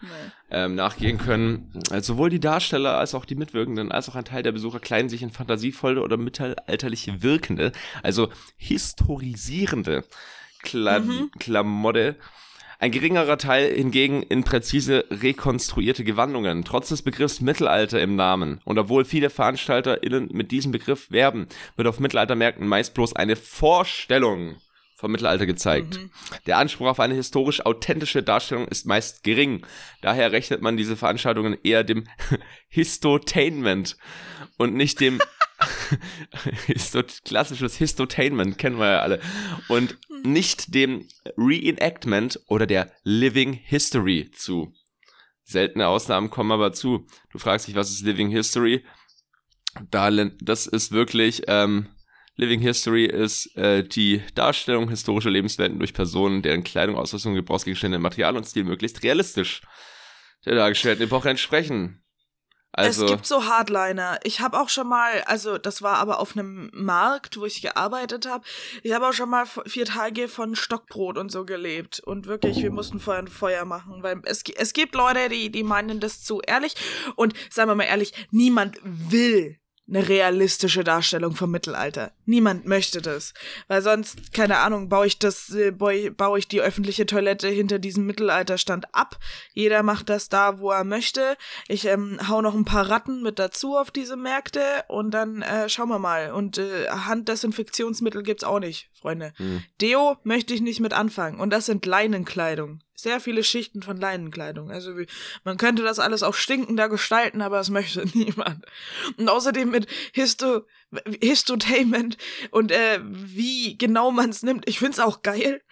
[0.50, 1.72] ähm, nachgehen können.
[1.90, 5.08] Also sowohl die Darsteller als auch die Mitwirkenden, als auch ein Teil der Besucher kleiden
[5.08, 10.04] sich in fantasievolle oder mittelalterliche wirkende, also historisierende
[10.62, 11.30] Kla Mhm.
[11.38, 12.16] Klamotte.
[12.82, 18.60] Ein geringerer Teil hingegen in präzise rekonstruierte Gewandungen, trotz des Begriffs Mittelalter im Namen.
[18.64, 24.56] Und obwohl viele VeranstalterInnen mit diesem Begriff werben, wird auf Mittelaltermärkten meist bloß eine Vorstellung
[24.96, 25.94] vom Mittelalter gezeigt.
[25.96, 26.10] Mhm.
[26.46, 29.64] Der Anspruch auf eine historisch authentische Darstellung ist meist gering.
[30.00, 32.08] Daher rechnet man diese Veranstaltungen eher dem
[32.68, 33.96] Histotainment
[34.58, 35.20] und nicht dem
[37.24, 39.20] klassisches Histotainment, kennen wir ja alle.
[39.68, 44.72] Und nicht dem Reenactment oder der Living History zu.
[45.44, 47.06] Seltene Ausnahmen kommen aber zu.
[47.30, 48.84] Du fragst dich, was ist Living History?
[49.90, 51.88] Da, das ist wirklich, ähm,
[52.36, 58.36] Living History ist äh, die Darstellung historischer Lebenswelten durch Personen, deren Kleidung, Ausrüstung, Gebrauchsgegenstände, Material
[58.36, 59.62] und Stil möglichst realistisch
[60.44, 62.01] der dargestellten Epoche entsprechen.
[62.72, 64.18] Also, es gibt so Hardliner.
[64.24, 68.26] Ich habe auch schon mal, also das war aber auf einem Markt, wo ich gearbeitet
[68.26, 68.44] habe.
[68.82, 72.00] Ich habe auch schon mal vier Tage von Stockbrot und so gelebt.
[72.00, 74.02] Und wirklich, wir mussten vorher ein Feuer machen.
[74.02, 76.74] Weil es, es gibt Leute, die, die meinen das zu ehrlich.
[77.14, 79.58] Und sagen wir mal ehrlich, niemand will
[79.88, 82.12] eine realistische Darstellung vom Mittelalter.
[82.24, 83.34] Niemand möchte das.
[83.66, 88.06] Weil sonst, keine Ahnung, baue ich das, äh, baue ich die öffentliche Toilette hinter diesem
[88.06, 89.18] Mittelalterstand ab.
[89.54, 91.36] Jeder macht das da, wo er möchte.
[91.66, 95.68] Ich ähm, hau noch ein paar Ratten mit dazu auf diese Märkte und dann äh,
[95.68, 96.32] schauen wir mal.
[96.32, 99.32] Und äh, Handdesinfektionsmittel gibt's auch nicht, Freunde.
[99.36, 99.64] Hm.
[99.80, 101.40] Deo möchte ich nicht mit anfangen.
[101.40, 102.80] Und das sind Leinenkleidung.
[102.94, 104.70] Sehr viele Schichten von Leinenkleidung.
[104.70, 105.08] Also wie,
[105.42, 108.64] man könnte das alles auch stinkender gestalten, aber das möchte niemand.
[109.16, 110.62] Und außerdem mit Histo
[111.22, 112.11] Histotainment
[112.50, 114.68] und äh, wie genau man es nimmt.
[114.68, 115.62] Ich find's auch geil,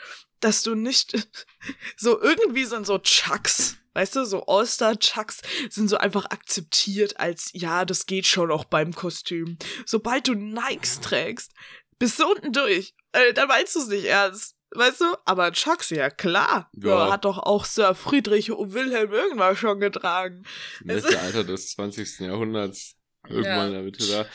[0.40, 1.14] dass du nicht
[1.96, 3.76] so irgendwie sind so Chucks.
[3.92, 8.94] Weißt du, so All-Star-Chucks sind so einfach akzeptiert als, ja, das geht schon auch beim
[8.94, 9.58] Kostüm.
[9.84, 11.52] Sobald du Nikes trägst,
[11.98, 12.94] bist du unten durch.
[13.10, 14.54] Äh, dann meinst du es nicht ernst.
[14.72, 15.06] Weißt du?
[15.24, 16.70] Aber Chucks, ja klar.
[16.76, 17.10] Ja.
[17.10, 20.44] Hat doch auch Sir Friedrich Wilhelm irgendwann schon getragen.
[20.84, 22.20] Mittelalter des 20.
[22.20, 22.94] Jahrhunderts.
[23.28, 23.66] Irgendwann Ja.
[23.66, 24.26] in der Mitte da.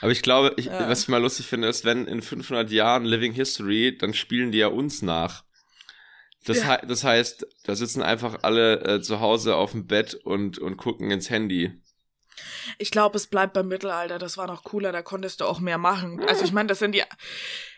[0.00, 0.88] Aber ich glaube, ich, Ja.
[0.88, 4.58] was ich mal lustig finde, ist, wenn in 500 Jahren Living History, dann spielen die
[4.58, 5.44] ja uns nach.
[6.46, 6.64] Das, Ja.
[6.66, 10.76] hei- das heißt, da sitzen einfach alle äh, zu Hause auf dem Bett und, und
[10.76, 11.72] gucken ins Handy.
[12.78, 14.18] Ich glaube, es bleibt beim Mittelalter.
[14.18, 16.20] Das war noch cooler, da konntest du auch mehr machen.
[16.28, 17.02] Also ich meine, das sind die.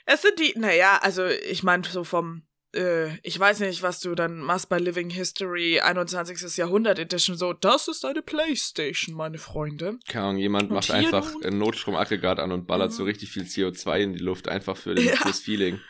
[0.07, 2.43] Es sind die, naja, also ich meine, so vom.
[2.77, 6.57] Äh, ich weiß nicht, was du dann machst bei Living History 21.
[6.57, 7.37] Jahrhundert Edition.
[7.37, 9.99] So, das ist eine Playstation, meine Freunde.
[10.09, 12.95] Keine Ahnung, jemand Und macht einfach ein Notstromaggregat an und ballert Mhm.
[12.97, 15.17] so richtig viel CO2 in die Luft, einfach für den, Ja.
[15.17, 15.81] fürs Feeling.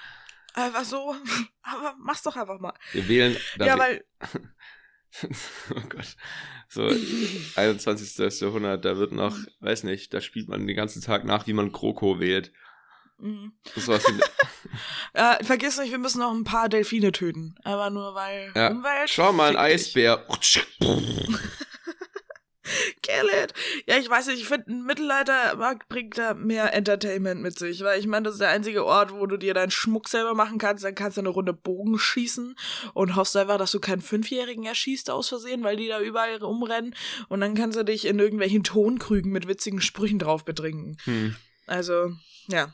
[0.54, 1.14] Einfach so.
[1.62, 2.72] Aber mach's doch einfach mal.
[2.92, 3.36] Wir wählen.
[3.58, 4.04] ja, weil.
[5.74, 6.16] oh Gott.
[6.68, 6.90] So,
[7.56, 8.40] 21.
[8.40, 11.72] Jahrhundert, da wird noch, weiß nicht, da spielt man den ganzen Tag nach, wie man
[11.72, 12.52] Kroko wählt.
[13.18, 13.52] Mhm.
[13.74, 14.20] Das wie,
[15.14, 17.54] Äh, vergiss nicht, wir müssen noch ein paar Delfine töten.
[17.64, 18.70] Aber nur weil Ja.
[18.70, 19.08] Umwelt.
[19.10, 19.56] schau mal, ein.
[19.56, 20.26] Eisbär.
[23.02, 23.54] kill it.
[23.86, 27.98] Ja, ich weiß nicht, ich finde, ein Mittelaltermarkt bringt da mehr Entertainment mit sich, weil
[28.00, 30.84] ich meine, das ist der einzige Ort, wo du dir deinen Schmuck selber machen kannst,
[30.84, 32.56] dann kannst du eine Runde Bogen schießen
[32.94, 36.94] und hoffst einfach, dass du keinen Fünfjährigen erschießt aus Versehen, weil die da überall rumrennen
[37.28, 40.96] und dann kannst du dich in irgendwelchen Tonkrügen mit witzigen Sprüchen drauf betrinken.
[41.04, 41.36] Hm.
[41.66, 42.10] Also,
[42.48, 42.72] ja.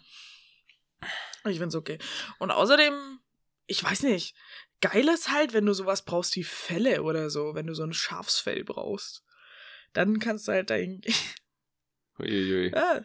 [1.44, 1.98] Ich find's okay.
[2.38, 3.20] Und außerdem,
[3.66, 4.36] ich weiß nicht,
[4.80, 7.92] geil ist halt, wenn du sowas brauchst wie Felle oder so, wenn du so ein
[7.92, 9.24] Schafsfell brauchst.
[9.92, 11.14] Dann kannst du halt da irgendwie.
[12.18, 12.72] Uiuiui.
[12.76, 13.02] Ah,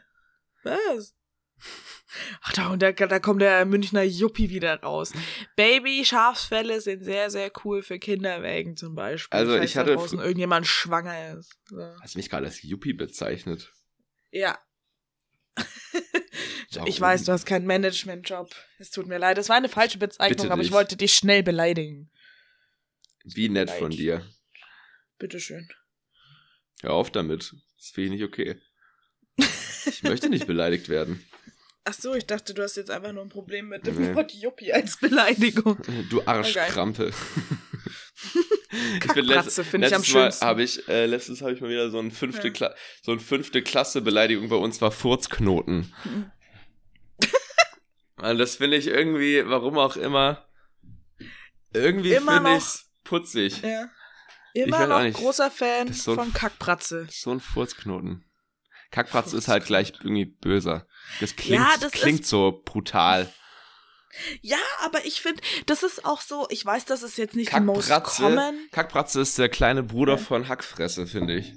[0.64, 1.16] was?
[2.42, 5.12] Ach, da, und da, da kommt der Münchner Juppie wieder raus.
[5.56, 9.38] Baby, Schafsfälle sind sehr, sehr cool für Kinderwägen zum Beispiel.
[9.38, 11.58] Also, falls ich hatte Da draußen irgendjemand schwanger ist.
[11.70, 11.82] So.
[12.02, 13.72] Hast du mich gerade als Yuppie bezeichnet?
[14.32, 14.58] Ja.
[16.74, 16.88] Warum?
[16.90, 18.54] Ich weiß, du hast keinen Managementjob.
[18.78, 19.38] Es tut mir leid.
[19.38, 22.12] Es war eine falsche Bezeichnung, aber ich wollte dich schnell beleidigen.
[23.24, 24.00] Wie nett von Leid.
[24.00, 24.26] dir.
[25.18, 25.68] Bitteschön.
[26.82, 27.54] Hör auf damit.
[27.78, 28.60] Das finde ich nicht okay.
[29.86, 31.24] Ich möchte nicht beleidigt werden.
[31.86, 34.14] Ach so, ich dachte, du hast jetzt einfach nur ein Problem mit dem Nee.
[34.16, 35.78] Wort Juppie als Beleidigung.
[36.10, 37.14] Du Arschkrampe.
[38.26, 40.46] ich bin Kackbratze finde ich am letztes Mal schönsten.
[40.46, 42.74] habe ich, äh, letztes habe ich mal wieder so ein fünfte, Ja.
[43.02, 45.94] So ein fünfte Klasse Beleidigung bei uns war Furzknoten.
[46.04, 46.32] Mhm.
[48.18, 50.48] Und das finde ich irgendwie, warum auch immer,
[51.74, 53.62] irgendwie finde ich's putzig.
[53.62, 53.90] Ja.
[54.54, 55.18] Ich Immer noch nicht.
[55.18, 57.08] großer Fan ist so ein von Kackbratze.
[57.12, 58.26] So ein Furzknoten.
[58.90, 60.88] Kackpratze ist halt gleich irgendwie böser.
[61.20, 63.32] Das klingt, Ja, das klingt so brutal.
[64.42, 67.60] Ja, aber ich finde, das ist auch so, ich weiß, das ist jetzt nicht die
[67.60, 68.56] most common.
[68.72, 70.18] Kackbratze ist der kleine Bruder Ja.
[70.18, 71.54] von Hackfresse, finde ich.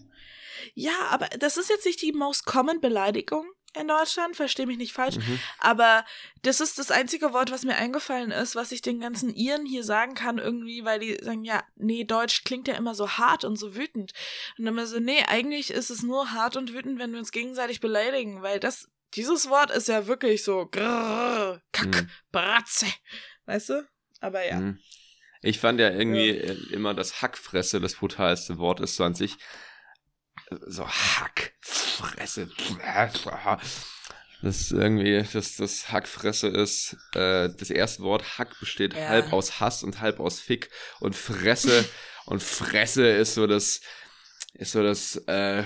[0.75, 3.46] Ja, aber das ist jetzt nicht die most common Beleidigung
[3.78, 5.16] in Deutschland, versteh mich nicht falsch.
[5.16, 5.38] Mhm.
[5.59, 6.04] Aber
[6.42, 9.85] das ist das einzige Wort, was mir eingefallen ist, was ich den ganzen Iren hier
[9.85, 13.56] sagen kann, irgendwie, weil die sagen, ja, nee, Deutsch klingt ja immer so hart und
[13.56, 14.12] so wütend.
[14.59, 17.33] Und dann immer so, nee, eigentlich ist es nur hart und wütend, wenn wir uns
[17.33, 22.11] gegenseitig beleidigen, weil das, dieses Wort ist ja wirklich so grrr, kack, Mhm.
[22.33, 22.87] bratze.
[23.46, 23.88] Weißt du?
[24.20, 24.56] Aber ja.
[24.59, 24.78] Mhm.
[25.42, 29.37] Ich fand ja irgendwie äh, immer, dass Hackfresse das brutalste Wort ist so an sich.
[30.66, 30.87] So
[32.37, 33.87] Hackfresse.
[34.43, 36.97] Das ist irgendwie, dass das Hackfresse ist.
[37.14, 39.09] Äh, das erste Wort Hack besteht Ja.
[39.09, 40.71] halb aus Hass und halb aus Fick.
[41.01, 41.85] Und Fresse
[42.27, 43.81] und Fresse ist so das,
[44.55, 45.64] ist so das äh,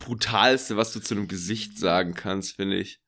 [0.00, 3.00] brutalste, was du zu einem Gesicht sagen kannst, finde ich.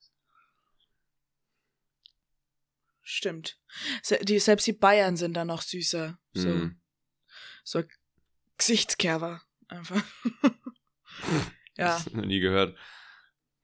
[3.04, 3.58] Stimmt.
[4.02, 6.18] Se die, selbst die Bayern sind da noch süßer.
[6.34, 6.80] So, Mhm.
[7.64, 7.82] so
[8.56, 9.42] Gesichtskerber.
[9.68, 10.02] Einfach.
[11.76, 11.86] ja.
[12.04, 12.76] Das noch nie gehört.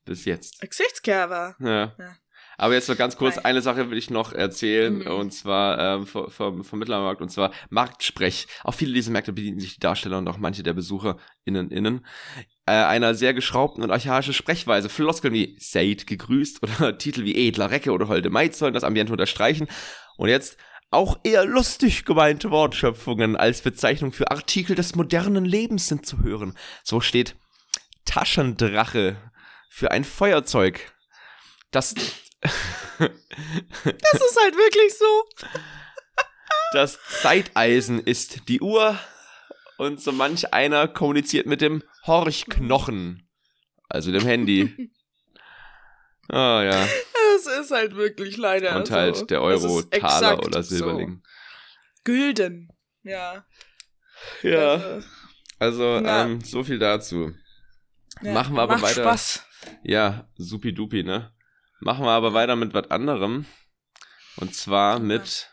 [0.05, 0.61] Bis jetzt.
[0.61, 1.57] Gesichtskerber.
[1.61, 1.95] Ja.
[1.99, 2.17] Ja.
[2.61, 3.45] Aber jetzt noch ganz kurz, Nein.
[3.45, 5.07] eine Sache will ich noch erzählen, Mhm.
[5.07, 8.49] und zwar ähm, vom, vom, Mittelmarkt, und zwar Marktsprech.
[8.65, 12.05] Auch viele dieser Märkte bedienen sich die Darsteller und auch manche der BesucherInnen innen
[12.67, 14.89] äh, einer sehr geschraubten und archaischen Sprechweise.
[14.89, 19.13] Floskeln wie Seid gegrüßt oder Titel wie Edler Recke oder Holde Maid sollen das Ambiente
[19.13, 19.69] unterstreichen.
[20.17, 20.57] Und jetzt
[20.91, 26.55] auch eher lustig gemeinte Wortschöpfungen als Bezeichnung für Artikel des modernen Lebens sind zu hören.
[26.83, 27.37] So steht
[28.09, 29.17] Taschendrache
[29.69, 30.93] für ein Feuerzeug.
[31.71, 31.95] Das
[32.41, 32.51] Das
[33.01, 35.25] ist halt wirklich so.
[36.75, 38.99] Das Zeiteisen ist die Uhr
[39.79, 43.27] und so manch einer kommuniziert mit dem Horchknochen,
[43.89, 44.91] also dem Handy.
[46.31, 46.87] Ah ja,
[47.37, 48.95] Es ist halt wirklich leider und so.
[48.95, 51.23] halt der Es Euro, Taler oder Silberling.
[51.25, 52.03] So.
[52.05, 52.69] Gülden.
[53.03, 53.47] Ja.
[54.43, 55.03] Ja, Also,
[55.59, 56.25] also Ja.
[56.27, 57.33] ähm, so viel dazu.
[58.23, 58.33] Ja.
[58.33, 59.03] Machen wir aber Macht weiter.
[59.03, 59.47] Spaß.
[59.83, 61.33] Ja, supi-dupi, ne?
[61.81, 63.47] Machen wir aber weiter mit was anderem.
[64.37, 65.51] Und zwar mit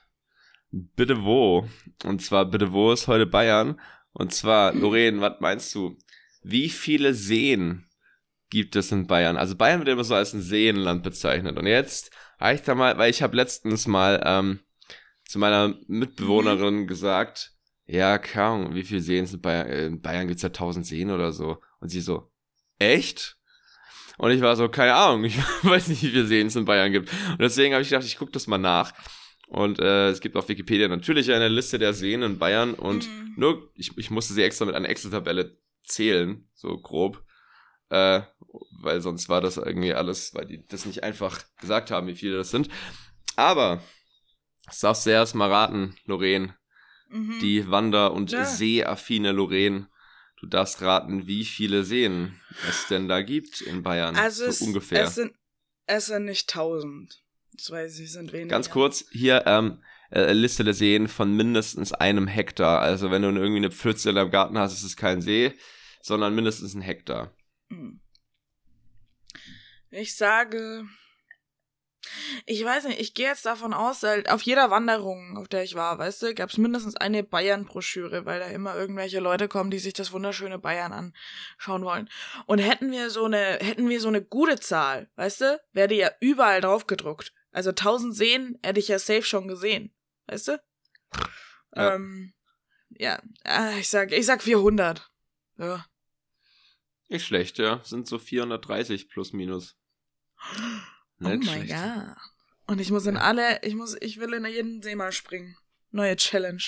[0.71, 1.67] Bitte wo.
[2.03, 3.79] Und zwar Bitte wo ist heute Bayern.
[4.13, 5.97] Und zwar, Lorraine, was meinst du?
[6.43, 7.85] Wie viele Seen
[8.49, 9.37] gibt es in Bayern?
[9.37, 11.57] Also Bayern wird immer so als ein Seenland bezeichnet.
[11.57, 14.59] Und jetzt habe ich da mal, weil ich habe letztens mal ähm,
[15.25, 17.53] zu meiner Mitbewohnerin gesagt,
[17.87, 19.67] ja, Ahnung, wie viele Seen sind in Bayern?
[19.67, 21.61] In Bayern gibt's ja tausend Seen oder so.
[21.79, 22.31] Und sie so,
[22.79, 23.37] echt?
[24.17, 26.91] Und ich war so, keine Ahnung, ich weiß nicht, wie viele Seen es in Bayern
[26.91, 27.09] gibt.
[27.31, 28.93] Und deswegen habe ich gedacht, ich gucke das mal nach.
[29.47, 33.33] Und äh, es gibt auf Wikipedia natürlich eine Liste der Seen in Bayern und Mhm.
[33.37, 37.23] nur, ich, ich musste sie extra mit einer Excel-Tabelle zählen, so grob.
[37.89, 38.21] Äh,
[38.81, 42.37] weil sonst war das irgendwie alles, weil die das nicht einfach gesagt haben, wie viele
[42.37, 42.69] das sind.
[43.35, 43.83] Aber,
[44.65, 46.55] das darfst du erst mal raten, Lorraine,
[47.09, 47.37] Mhm.
[47.41, 48.43] die Wander- und Ja.
[48.45, 49.87] seeaffine Lorraine.
[50.37, 54.15] Du darfst raten, wie viele Seen es denn da gibt in Bayern.
[54.15, 55.03] also so es, ungefähr.
[55.03, 55.33] es sind
[55.87, 57.23] es sind nicht tausend.
[57.53, 58.49] Das weiß ich, sind weniger.
[58.49, 62.81] Ganz kurz, hier ähm, äh, Liste der Seen von mindestens einem Hektar.
[62.81, 65.53] Also wenn du irgendwie eine Pfütze in deinem Garten hast, ist es kein See.
[66.05, 67.35] sondern mindestens ein Hektar.
[67.69, 67.99] Hm.
[69.89, 70.85] Ich sage.
[72.45, 75.75] Ich weiß nicht, ich gehe jetzt davon aus, halt auf jeder Wanderung, auf der ich
[75.75, 79.79] war, weißt du, gab es mindestens eine Bayern-Broschüre, weil da immer irgendwelche Leute kommen, die
[79.79, 82.09] sich das wunderschöne Bayern anschauen wollen.
[82.45, 85.95] Und hätten wir so eine, hätten wir so eine gute Zahl, weißt du, wäre die
[85.95, 87.33] ja überall drauf gedruckt.
[87.51, 89.93] Also 1000 Seen hätte ich ja safe schon gesehen,
[90.27, 90.61] weißt du?
[91.75, 91.95] Ja.
[91.95, 92.33] Ähm,
[92.89, 95.09] ja, äh, ich sag, ich sag 400.
[95.57, 95.85] Ja.
[97.07, 97.81] Nicht schlecht, ja.
[97.83, 99.77] Sind so 430 plus minus.
[101.19, 102.17] Nicht oh mein Gott.
[102.67, 105.55] Und ich muss in alle, ich muss, ich will in jeden See mal springen.
[105.91, 106.63] Neue Challenge.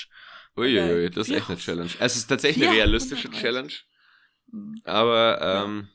[0.56, 1.92] Uiuiui, das ist echt eine Challenge.
[2.00, 3.74] Es ist tatsächlich eine realistische Challenge.
[4.48, 4.82] Mhm.
[4.84, 5.90] Aber, ähm,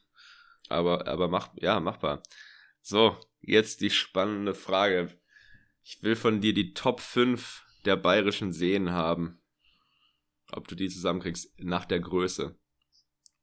[0.68, 2.22] aber, aber mach, ja, machbar.
[2.80, 5.18] So, jetzt die spannende Frage.
[5.82, 9.40] Ich will von dir die Top 5 der bayerischen Seen haben.
[10.52, 12.58] Ob du die zusammenkriegst nach der Größe.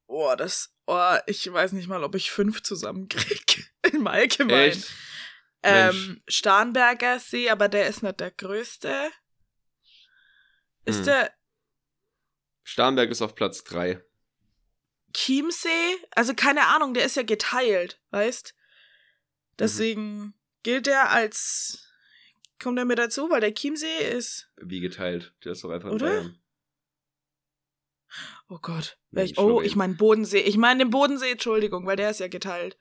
[0.07, 3.71] Oh, das, oh, ich weiß nicht mal, ob ich fünf zusammenkrieg.
[3.93, 4.71] Im Allgemeinen.
[4.71, 4.89] Echt?
[5.61, 9.11] Ähm, Starnberger See, aber der ist nicht der größte.
[10.85, 11.05] Ist hm.
[11.05, 11.33] der.
[12.63, 14.01] Starnberg ist auf Platz drei.
[15.13, 15.97] Chiemsee?
[16.11, 18.55] Also keine Ahnung, der ist ja geteilt, weißt?
[19.57, 20.33] Deswegen mhm.
[20.63, 21.85] gilt der als.
[22.61, 24.51] Kommt er mir dazu, weil der Chiemsee ist.
[24.57, 25.33] Wie geteilt?
[25.43, 26.39] Der ist doch einfach in Bayern.
[28.49, 28.97] Oh Gott.
[29.11, 30.39] Mensch, oh, ich meine Bodensee.
[30.39, 32.77] Ich meine den Bodensee, Entschuldigung, weil der ist ja geteilt.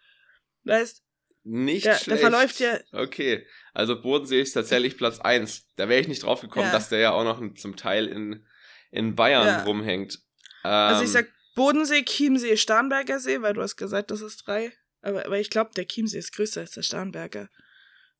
[0.65, 1.03] Weißt?
[1.45, 2.23] Nicht der, schlecht.
[2.23, 2.79] Der verläuft ja.
[2.93, 5.67] Okay, also Bodensee ist tatsächlich Platz 1.
[5.77, 6.73] Da wäre ich nicht drauf gekommen, ja.
[6.73, 8.47] dass der ja auch noch zum Teil in,
[8.91, 9.63] in Bayern ja.
[9.65, 10.21] rumhängt.
[10.65, 14.47] Ähm, also ich ähm, sag Bodensee, Chiemsee, Starnberger See, weil du hast gesagt, das ist
[14.47, 14.73] drei.
[15.03, 17.49] Aber, aber ich glaube, der Chiemsee ist größer als der Starnberger.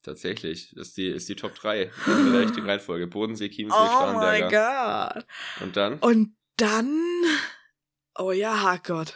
[0.03, 3.07] Tatsächlich, das ist die, ist die Top 3 in der richtigen Reihenfolge.
[3.09, 5.11] Bodensee, Chiemsee, oh Starnberger.
[5.11, 5.27] Oh mein Gott.
[5.61, 5.99] Und dann?
[5.99, 7.01] Und dann.
[8.17, 9.15] Oh ja, Gott.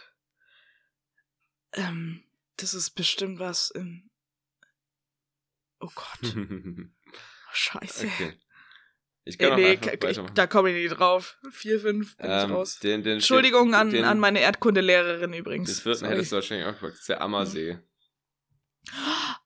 [1.75, 2.25] Ähm,
[2.57, 4.11] das ist bestimmt was im.
[5.81, 6.35] Oh Gott.
[7.53, 8.07] Scheiße.
[8.07, 8.39] Okay.
[9.25, 11.39] Ich kann nee, nee ich, da komme ich nicht drauf.
[11.53, 12.79] Vier, fünf bin ähm, ich raus.
[12.81, 15.69] Den, den, Entschuldigung den, an, an meine Erdkundelehrerin übrigens.
[15.69, 16.93] Das vierten hättest du wahrscheinlich auch gesagt.
[16.95, 17.79] Das ist der Ammersee.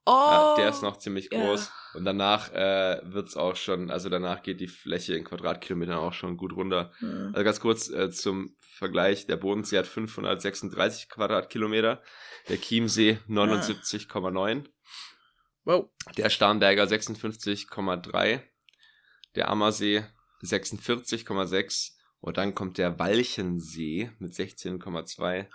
[0.06, 1.66] Oh, ja, der ist noch ziemlich groß.
[1.66, 1.98] Ja.
[1.98, 6.36] Und danach äh, wird's auch schon, also danach geht die Fläche in Quadratkilometern auch schon
[6.36, 6.92] gut runter.
[7.00, 7.08] Ja.
[7.32, 12.02] Also ganz kurz äh, zum Vergleich, der Bodensee hat 536 Quadratkilometer,
[12.48, 14.66] der Chiemsee 79,9.
[15.64, 15.90] Wow.
[16.16, 18.40] Der Starnberger 56,3,
[19.34, 20.04] der Ammersee
[20.42, 25.46] 46,6 und dann kommt der Walchensee mit 16,2,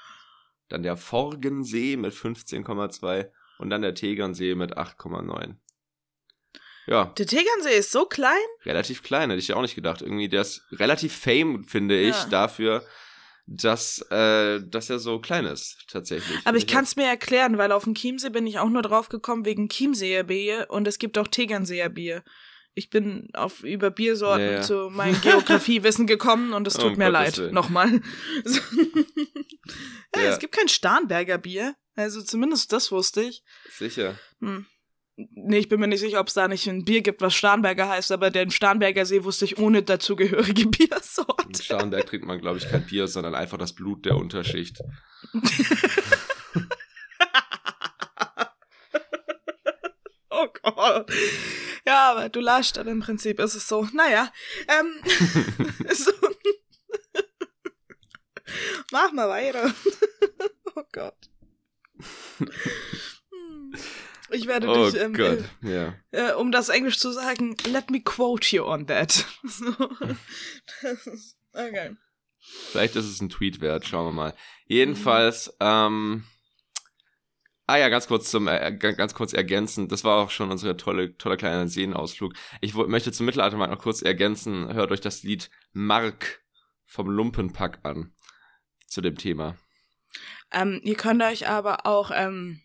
[0.67, 5.55] dann der Forgensee mit 15,2 und dann der Tegernsee mit 8,9.
[6.87, 7.05] Ja.
[7.17, 8.35] Der Tegernsee ist so klein?
[8.65, 10.01] Relativ klein, hätte ich ja auch nicht gedacht.
[10.01, 12.25] Irgendwie, der ist relativ fame, finde ich, ja.
[12.29, 12.83] dafür,
[13.45, 16.39] dass, äh, dass er so klein ist, tatsächlich.
[16.45, 19.09] Aber ich kann es mir erklären, weil auf dem Chiemsee bin ich auch nur drauf
[19.09, 22.23] gekommen wegen Chiemseer Bier und es gibt auch Tegernseer Bier.
[22.73, 24.61] Ich bin auf über Biersorten ja, ja.
[24.61, 27.51] zu meinem Geografiewissen gekommen und es tut oh, mir Gottes leid.
[27.51, 27.89] Nochmal.
[30.15, 31.75] ja, es gibt kein Starnberger Bier.
[31.95, 33.43] Also zumindest das wusste ich.
[33.69, 34.17] Sicher.
[34.39, 34.65] Hm.
[35.17, 37.89] Nee, ich bin mir nicht sicher, ob es da nicht ein Bier gibt, was Starnberger
[37.89, 41.47] heißt, aber den Starnberger See wusste ich ohne dazugehörige Biersorte.
[41.47, 44.79] In Starnberg trinkt man, glaube ich, kein Bier, sondern einfach das Blut der Unterschicht.
[50.29, 51.11] oh Gott.
[51.85, 53.87] Ja, aber du lasst dann im Prinzip ist es so.
[53.93, 54.31] Naja,
[54.67, 55.01] ähm,
[55.93, 56.11] so.
[58.91, 59.73] Mach mal weiter.
[60.75, 61.30] oh Gott.
[64.31, 65.13] Ich werde oh dich, ähm.
[65.15, 65.93] Äh, ja.
[66.11, 69.25] äh, um das Englisch zu sagen, let me quote you on that.
[71.53, 71.95] okay.
[72.71, 74.33] Vielleicht ist es ein Tweet wert, schauen wir mal.
[74.65, 75.67] Jedenfalls, mhm.
[75.67, 76.23] ähm,
[77.67, 81.17] ah ja, ganz kurz zum, äh, ganz kurz ergänzen, das war auch schon unsere tolle,
[81.17, 82.33] tolle kleine Seenausflug.
[82.61, 86.41] Ich möchte zum Mittelaltermarkt noch kurz ergänzen, hört euch das Lied Mark
[86.85, 88.13] vom Lumpenpack an,
[88.87, 89.57] zu dem Thema.
[90.51, 92.61] Ähm, ihr könnt euch aber auch, ähm,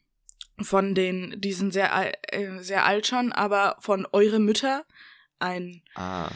[0.61, 4.85] von den, die sind sehr, äh, sehr alt schon, aber von Eure Mütter,
[5.39, 6.31] ein, ah.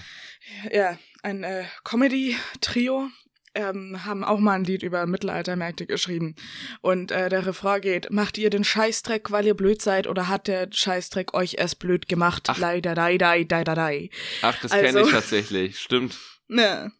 [0.70, 3.08] ja, ein äh, Comedy-Trio,
[3.54, 6.36] ähm, haben auch mal ein Lied über Mittelaltermärkte geschrieben.
[6.82, 10.46] Und äh, der Refrain geht, macht ihr den Scheißdreck, weil ihr blöd seid, oder hat
[10.46, 12.44] der Scheißdreck euch erst blöd gemacht?
[12.48, 12.58] Ach.
[12.58, 14.10] Leider, dai, dai, dai, dai.
[14.42, 16.18] Ach, das also, kenne ich tatsächlich, stimmt.
[16.52, 16.90] Ne.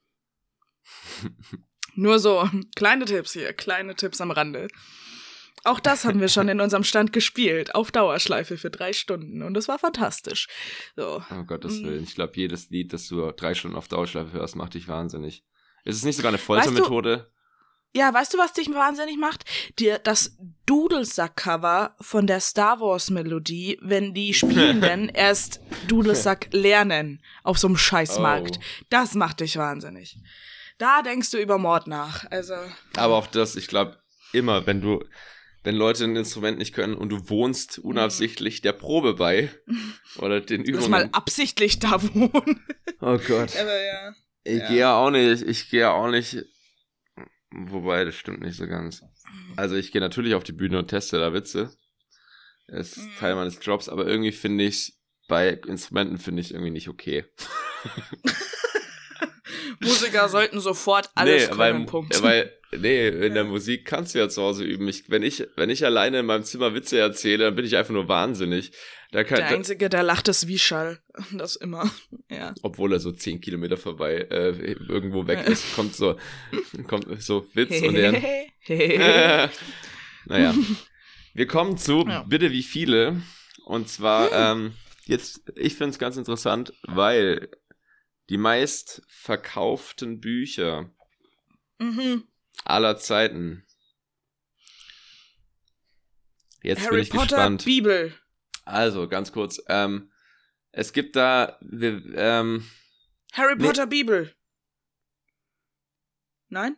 [2.01, 4.69] Nur so, kleine Tipps hier, kleine Tipps am Rande.
[5.65, 9.43] Auch das haben wir schon in unserem Stand gespielt, auf Dauerschleife für drei Stunden.
[9.43, 10.49] Und es war fantastisch.
[10.97, 11.23] So.
[11.31, 11.85] Oh Gottes mm.
[11.85, 12.05] Willen.
[12.05, 15.45] Ich glaube, jedes Lied, das du drei Stunden auf Dauerschleife hörst, macht dich wahnsinnig.
[15.85, 17.31] Ist es nicht sogar eine Foltermethode?
[17.93, 19.45] Ja, weißt du, was dich wahnsinnig macht?
[19.79, 27.67] Dir das Dudelsack-Cover von der Star Wars-Melodie, wenn die Spielenden erst Dudelsack lernen auf so
[27.67, 28.57] einem Scheißmarkt.
[28.59, 28.85] Oh.
[28.89, 30.17] Das macht dich wahnsinnig.
[30.81, 32.25] Da denkst du über Mord nach.
[32.31, 32.55] Also.
[32.97, 33.99] Aber auch das, ich glaube,
[34.33, 35.05] immer, wenn du,
[35.63, 39.51] wenn Leute ein Instrument nicht können und du wohnst unabsichtlich der Probe bei
[40.19, 41.15] oder den Lass mal Übungen.
[41.15, 42.65] absichtlich da wohnen.
[43.01, 43.55] Oh Gott.
[43.57, 44.13] Aber ja.
[44.43, 44.69] Ich Ja.
[44.69, 46.39] gehe ja auch nicht, ich gehe ja auch nicht.
[47.51, 49.03] Wobei, das stimmt nicht so ganz.
[49.57, 51.75] Also ich gehe natürlich auf die Bühne und teste da Witze.
[52.69, 53.17] Es ist Mhm.
[53.19, 54.95] Teil meines Jobs, aber irgendwie finde ich
[55.29, 57.25] bei Instrumenten finde ich irgendwie nicht okay.
[59.81, 61.59] Musiker sollten sofort alles nee, können.
[61.59, 62.23] weil, Punkt.
[62.23, 64.87] weil, nee, in der Musik kannst du ja zu Hause üben.
[64.89, 67.93] Ich, wenn, ich, wenn ich alleine in meinem Zimmer Witze erzähle, dann bin ich einfach
[67.93, 68.73] nur wahnsinnig.
[69.13, 71.01] Da kann, der Einzige, der lacht, ist Wieschall.
[71.33, 71.91] Das immer.
[72.31, 72.55] Ja.
[72.63, 74.51] obwohl er so zehn Kilometer vorbei äh,
[74.89, 76.17] irgendwo weg ist, kommt so,
[76.87, 79.51] kommt so Witz und der.
[80.27, 80.55] naja.
[81.35, 82.23] Wir kommen zu Ja.
[82.23, 83.21] bitte wie viele.
[83.65, 84.75] Und zwar, ähm,
[85.07, 87.49] jetzt, ich finde es ganz interessant, weil
[88.31, 90.91] die meist verkauften Bücher
[91.79, 92.27] mhm.
[92.65, 93.67] aller Zeiten.
[96.63, 97.65] Jetzt bin Harry ich Potter, gespannt.
[97.65, 98.15] Bibel.
[98.65, 99.61] Also, ganz kurz.
[99.69, 100.13] Ähm,
[100.71, 102.71] es gibt da, wir, ähm,
[103.33, 103.67] Harry Nee.
[103.67, 104.35] Potter, Bibel.
[106.49, 106.77] Nein?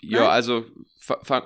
[0.00, 0.30] ja, Nein?
[0.30, 0.66] also,
[1.00, 1.44] fa fang,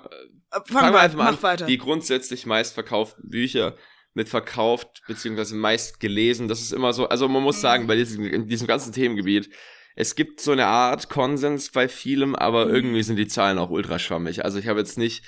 [0.51, 1.43] Äh, fangen wir einfach mal an.
[1.43, 1.67] weiter.
[1.67, 3.77] Die grundsätzlich meist verkauften Bücher
[4.17, 6.49] mit verkauft, beziehungsweise meist gelesen.
[6.49, 7.61] Das ist immer so, also man muss Mhm.
[7.63, 9.51] sagen, bei diesem, in diesem ganzen Themengebiet,
[9.95, 12.75] es gibt so eine Art Konsens bei vielem, aber Mhm.
[12.75, 14.45] irgendwie sind die Zahlen auch ultra schwammig.
[14.45, 15.23] Also ich habe jetzt nicht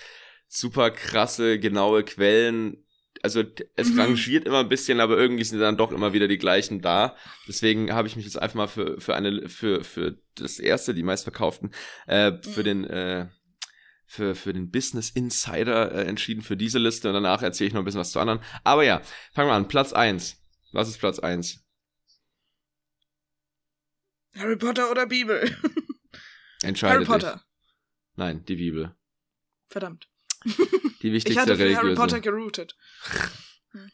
[0.48, 2.84] super krasse, genaue Quellen.
[3.22, 3.42] Also
[3.76, 4.00] es Mhm.
[4.00, 7.16] rangiert immer ein bisschen, aber irgendwie sind dann doch immer wieder die gleichen da.
[7.46, 11.02] Deswegen habe ich mich jetzt einfach mal für, für eine, für, für das erste, die
[11.02, 11.72] meistverkauften,
[12.06, 12.64] äh, für Mhm.
[12.64, 13.26] den, äh,
[14.08, 17.82] für, für den Business Insider äh, entschieden für diese Liste und danach erzähle ich noch
[17.82, 18.40] ein bisschen was zu anderen.
[18.64, 19.02] Aber ja,
[19.34, 19.68] fangen wir an.
[19.68, 20.42] Platz 1.
[20.72, 21.62] Was ist Platz 1?
[24.34, 25.54] Harry Potter oder Bibel?
[26.62, 27.34] Entscheide Harry Potter.
[27.34, 27.42] dich.
[28.16, 28.96] Nein, die Bibel.
[29.68, 30.08] Verdammt.
[30.44, 30.50] Die
[31.00, 32.00] Ich wichtigste hatte für Harry religiöse.
[32.00, 32.76] Potter geroutet.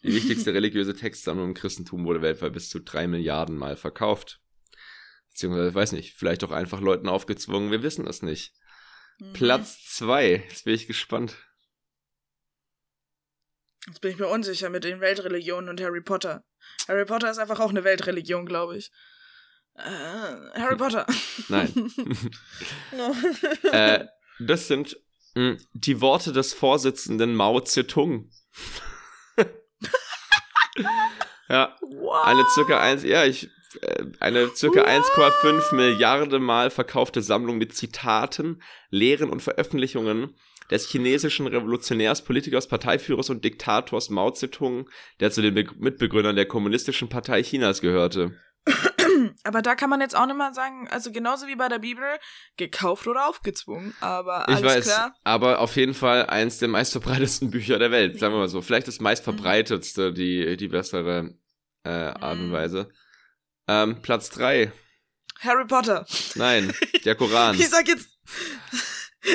[0.04, 4.40] Die wichtigste religiöse Textsammlung im Christentum wurde weltweit bis zu drei Milliarden Mal verkauft.
[5.30, 8.54] Beziehungsweise, ich weiß nicht, vielleicht auch einfach Leuten aufgezwungen, wir wissen es nicht.
[9.18, 9.32] Mhm.
[9.32, 10.44] Platz zwei.
[10.48, 11.36] Jetzt bin ich gespannt.
[13.86, 16.44] Jetzt bin ich mir unsicher mit den Weltreligionen und Harry Potter.
[16.88, 18.90] Harry Potter ist einfach auch eine Weltreligion, glaube ich.
[19.74, 19.80] Äh,
[20.54, 21.06] Harry Potter.
[21.48, 21.72] Nein.
[22.92, 23.14] No.
[23.72, 24.06] äh,
[24.38, 24.96] das sind
[25.34, 28.30] mh, die Worte des Vorsitzenden Mao Zedong.
[31.48, 32.26] ja, What?
[32.26, 33.50] eine circa eins, ja, ich,
[34.20, 34.88] eine circa What?
[34.88, 40.34] 1,5 Milliarden Mal verkaufte Sammlung mit Zitaten, Lehren und Veröffentlichungen
[40.70, 44.88] des chinesischen Revolutionärs, Politikers, Parteiführers und Diktators Mao Zedong,
[45.20, 48.32] der zu den Be Mitbegründern der Kommunistischen Partei Chinas gehörte.
[49.44, 52.04] Aber da kann man jetzt auch nicht mal sagen, also genauso wie bei der Bibel,
[52.56, 53.94] gekauft oder aufgezwungen.
[54.00, 55.14] Aber alles Ich weiß, klar.
[55.24, 58.62] aber auf jeden Fall eins der meistverbreitetsten Bücher der Welt, sagen wir mal so.
[58.62, 61.34] Vielleicht das meistverbreitetste, die, die bessere
[61.84, 62.52] äh, Art und Mhm.
[62.52, 62.88] Weise.
[63.68, 64.72] Ähm, Platz drei.
[65.40, 66.06] Harry Potter.
[66.34, 66.72] Nein,
[67.04, 67.56] der Koran.
[67.58, 68.08] Ich sag jetzt.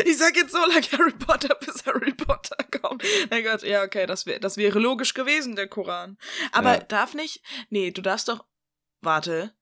[0.05, 3.03] Ich sag jetzt so lange Harry Potter, bis Harry Potter kommt.
[3.31, 6.17] Mein Gott, ja, okay, das, wär, das wäre logisch gewesen, der Koran.
[6.51, 6.79] Aber Ja.
[6.83, 7.41] darf nicht.
[7.69, 8.45] Nee, du darfst doch.
[9.01, 9.55] Warte.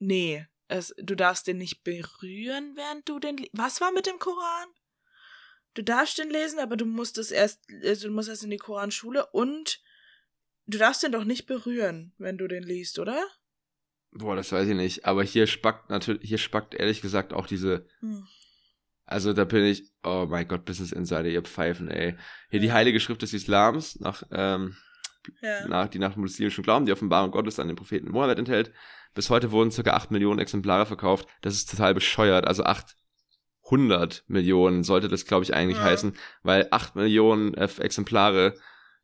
[0.00, 0.46] Nee.
[0.66, 3.46] Es, du darfst den nicht berühren, während du den.
[3.52, 4.68] Was war mit dem Koran?
[5.74, 7.60] Du darfst den lesen, aber du musst es erst.
[7.84, 9.80] Also du musst erst in die Koranschule und.
[10.66, 13.24] Du darfst den doch nicht berühren, wenn du den liest, oder?
[14.12, 15.04] Boah, das weiß ich nicht.
[15.04, 17.86] Aber hier spackt natürlich, hier spackt ehrlich gesagt auch diese.
[18.00, 18.26] Hm.
[19.04, 19.90] Also da bin ich.
[20.04, 22.16] Oh mein Gott, Business Insider, ihr Pfeifen, ey.
[22.50, 24.76] Hier die Heilige Schrift des Islams, nach, ähm,
[25.42, 25.66] Ja.
[25.68, 28.72] nach, die nach dem muslimischen Glauben, die Offenbarung Gottes an den Propheten Mohammed enthält.
[29.14, 29.90] Bis heute wurden ca.
[29.92, 31.26] 8 Millionen Exemplare verkauft.
[31.42, 32.46] Das ist total bescheuert.
[32.46, 35.84] Also 800 Millionen sollte das, glaube ich, eigentlich Ja.
[35.84, 38.54] heißen, weil 8 Millionen äh, Exemplare,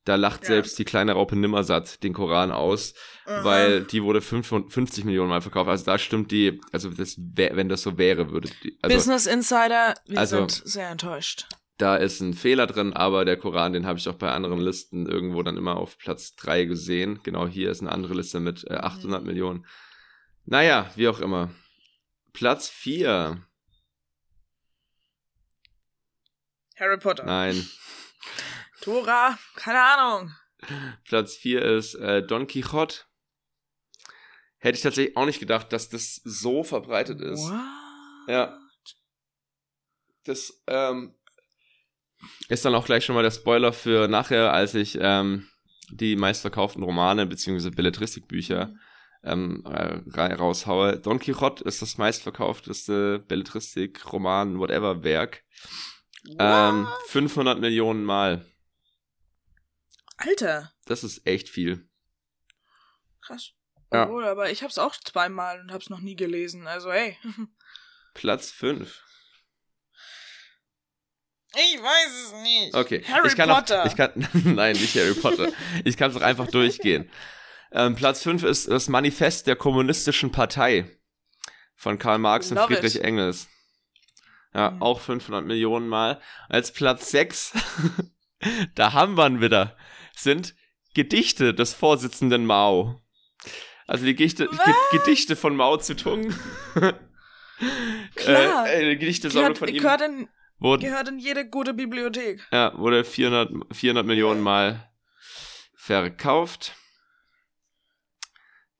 [0.05, 0.49] da lacht Ja.
[0.49, 2.95] selbst die kleine Raupe Nimmersatt den Koran aus,
[3.27, 3.43] Aha.
[3.45, 5.69] weil die wurde 55 Millionen Mal verkauft.
[5.71, 9.27] Also da stimmt die, also das wär, wenn das so wäre, würde die, also Business
[9.27, 11.47] Insider, wir Also- sind sehr enttäuscht.
[11.79, 15.07] da ist ein Fehler drin, aber der Koran, den habe ich auch bei anderen Listen
[15.07, 17.21] irgendwo dann immer auf Platz 3 gesehen.
[17.25, 19.27] Genau hier ist eine andere Liste mit äh, 800 Mhm.
[19.27, 19.67] Millionen.
[20.47, 21.51] Naja, wie auch immer.
[22.33, 23.43] Platz 4.
[26.77, 27.25] Harry Potter.
[27.25, 27.67] Nein.
[28.85, 30.35] Tora, keine Ahnung.
[31.05, 33.05] Platz 4 ist äh, Don Quixote.
[34.59, 37.49] Hätte ich tatsächlich auch nicht gedacht, dass das so verbreitet ist.
[37.49, 38.29] What?
[38.29, 38.59] Ja.
[40.25, 41.15] das ähm,
[42.49, 45.49] ist dann auch gleich schon mal der Spoiler für nachher, als ich ähm,
[45.91, 47.71] die meistverkauften Romane bzw.
[47.71, 48.75] Belletristikbücher
[49.23, 50.99] ähm, äh, raushaue.
[50.99, 55.43] Don Quixote ist das meistverkaufteste Belletristik, Roman, whatever Werk.
[56.39, 58.45] Ähm, 500 Millionen Mal.
[60.17, 60.73] Alter.
[60.87, 61.89] Das ist echt viel.
[63.21, 63.51] Krass.
[63.93, 64.05] Ja.
[64.05, 66.67] Obwohl, aber ich hab's auch zweimal und hab's noch nie gelesen.
[66.67, 67.17] Also, hey.
[68.15, 69.03] Platz 5.
[71.57, 72.75] Ich weiß es nicht.
[72.75, 73.05] Okay.
[73.07, 73.83] Harry ich kann Potter.
[73.83, 74.13] Auch, ich kann,
[74.45, 75.53] nein, nicht Harry Potter.
[75.85, 77.11] Ich kann es doch einfach durchgehen.
[77.77, 80.89] Ähm, Platz 5 ist das Manifest der Kommunistischen Partei
[81.75, 83.03] von Karl Marx und Love Friedrich it.
[83.03, 83.49] Engels.
[84.55, 84.83] Ja, Mhm.
[84.83, 86.21] auch 500 Millionen Mal.
[86.49, 87.53] Als Platz 6,
[88.77, 89.77] da haben wir ihn wieder,
[90.17, 90.55] sind
[90.95, 93.03] Gedichte des Vorsitzenden Mao.
[93.87, 96.35] Also die Gedichte, Ge Gedichte von Mao Zedong.
[98.15, 98.69] Klar.
[98.69, 102.47] Äh, äh, Gedichtesammlung Gehört, von ihm gehört, in, wurden, gehört in jede gute Bibliothek.
[102.53, 104.91] ja, wurde 400, 400 Millionen Mal
[105.75, 106.75] verkauft.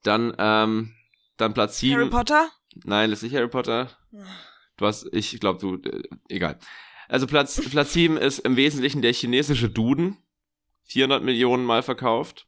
[0.03, 0.93] Dann, ähm,
[1.37, 1.95] dann Platz 7.
[1.95, 2.49] Harry Potter?
[2.83, 3.89] Nein, das ist nicht Harry Potter.
[4.77, 6.59] Du hast, ich glaube, du, äh, egal.
[7.07, 10.17] Also Platz, Platz 7 ist im Wesentlichen der chinesische Duden.
[10.85, 12.47] 400 Millionen Mal verkauft.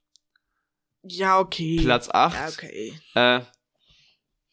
[1.03, 1.79] Ja, okay.
[1.81, 2.93] Platz 8 Ja, okay.
[3.15, 3.41] äh,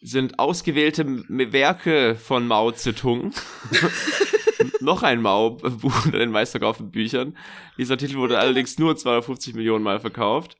[0.01, 3.33] sind ausgewählte Werke von Mao Zedong.
[4.81, 7.37] Noch ein Mao-Buch unter den meistverkauften Büchern.
[7.79, 10.57] Dieser Titel wurde allerdings nur 250 Millionen Mal verkauft.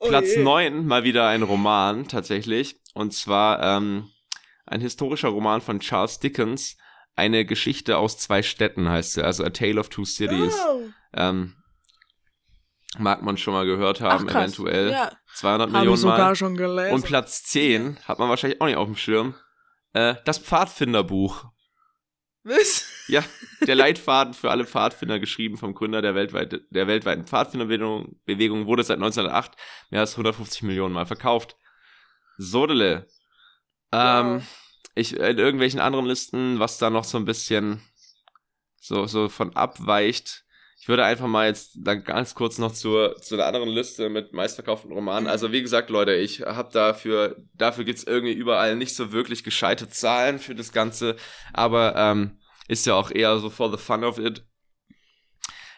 [0.00, 0.42] Platz Oh je.
[0.42, 2.80] 9 mal wieder ein Roman tatsächlich.
[2.94, 4.10] Und zwar ähm,
[4.66, 6.76] ein historischer Roman von Charles Dickens.
[7.16, 10.56] Eine Geschichte aus zwei Städten heißt sie, also A Tale of Two Cities.
[10.66, 10.88] Oh.
[11.14, 11.56] Ähm,
[12.98, 14.90] mag man schon mal gehört haben, Ach, eventuell.
[14.90, 16.36] Ja, 200 habe ich Millionen sogar Mal.
[16.36, 16.92] schon gelesen.
[16.94, 19.34] Und Platz 10 hat man wahrscheinlich auch nicht auf dem Schirm.
[19.92, 21.46] Äh, das Pfadfinderbuch.
[22.42, 22.86] Was?
[23.08, 23.22] Ja,
[23.66, 28.82] der Leitfaden für alle Pfadfinder, geschrieben vom Gründer der, weltweit, der weltweiten Pfadfinderbewegung, Bewegung, wurde
[28.82, 29.52] seit 1908
[29.90, 31.56] mehr als 150 Millionen Mal verkauft.
[32.38, 33.06] Sodele.
[33.92, 34.42] Ähm, Wow.
[34.94, 37.82] ich, in irgendwelchen anderen Listen, was da noch so ein bisschen
[38.80, 40.44] so, so von abweicht.
[40.80, 44.32] Ich würde einfach mal jetzt dann ganz kurz noch zur, zu einer anderen Liste mit
[44.32, 45.28] meistverkauften Romanen.
[45.28, 49.90] Also wie gesagt, Leute, ich habe dafür, dafür gibt's irgendwie überall nicht so wirklich gescheite
[49.90, 51.16] Zahlen für das Ganze.
[51.52, 54.42] Aber ähm, ist ja auch eher so for the fun of it.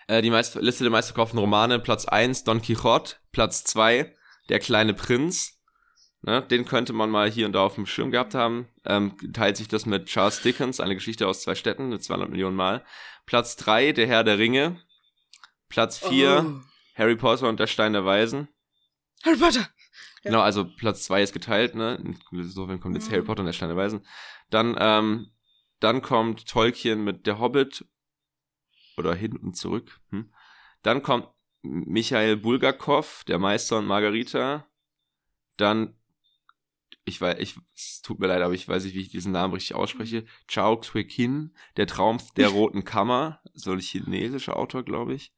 [0.07, 4.15] Äh, die meist, Liste der meistverkauften Romane, Platz 1, Don Quixote, Platz 2,
[4.51, 5.59] Der kleine Prinz.
[6.25, 8.69] Ne, den könnte man mal hier und da auf dem Schirm gehabt haben.
[8.85, 12.55] Ähm, teilt sich das mit Charles Dickens, eine Geschichte aus zwei Städten, mit 200 Millionen
[12.55, 12.85] Mal.
[13.27, 14.81] Platz 3, Der Herr der Ringe.
[15.73, 16.61] Platz 4, Oh.
[16.95, 18.49] Harry Potter und der Stein der Weisen.
[19.25, 19.61] Harry Potter.
[19.61, 19.69] Ja.
[20.25, 21.99] Genau, also Platz 2 ist geteilt, ne?
[22.31, 23.13] Insofern kommt jetzt Mhm.
[23.13, 24.07] Harry Potter und der Stein der Weisen.
[24.51, 25.31] Dann, ähm,
[25.81, 27.87] dann kommt Tolkien mit Der Hobbit.
[28.99, 29.99] Oder hin und zurück.
[30.11, 30.31] Hm.
[30.83, 31.27] Dann kommt
[31.63, 34.67] Michael Bulgakov, Der Meister und Margarita.
[35.57, 35.97] Dann,
[37.07, 39.55] ich weiß, ich, es tut mir leid, aber ich weiß nicht, wie ich diesen Namen
[39.55, 40.27] richtig ausspreche.
[40.47, 43.41] Chao Quekin, Der Traum der Roten Kammer.
[43.55, 45.33] So ein chinesischer Autor, glaube ich.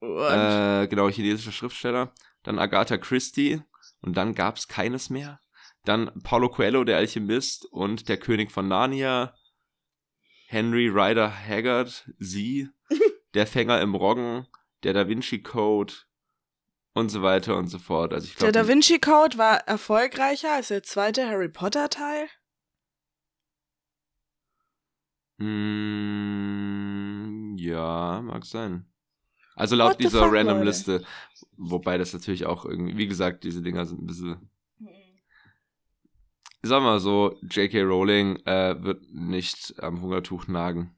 [0.00, 2.12] Äh, genau, chinesischer Schriftsteller.
[2.42, 3.62] Dann Agatha Christie.
[4.00, 5.40] Und dann gab's keines mehr.
[5.84, 9.34] Dann Paulo Coelho, der Alchemist und der König von Narnia.
[10.46, 12.68] Henry Rider Haggard, sie.
[13.34, 14.46] der Fänger im Roggen.
[14.82, 15.94] Der Da Vinci Code.
[16.94, 18.12] Und so weiter und so fort.
[18.12, 18.66] Also ich der glaube.
[18.66, 22.28] Da Vinci Code war erfolgreicher als der zweite Harry Potter Teil.
[25.38, 26.26] Mm,
[27.56, 28.86] ja, mag sein.
[29.58, 30.62] Also laut What dieser random?
[30.62, 31.04] Liste.
[31.56, 34.50] Wobei das natürlich auch irgendwie, wie gesagt, diese Dinger sind ein bisschen
[36.62, 37.82] Sag mal so, J.K.
[37.82, 40.96] Rowling äh, wird nicht am Hungertuch nagen.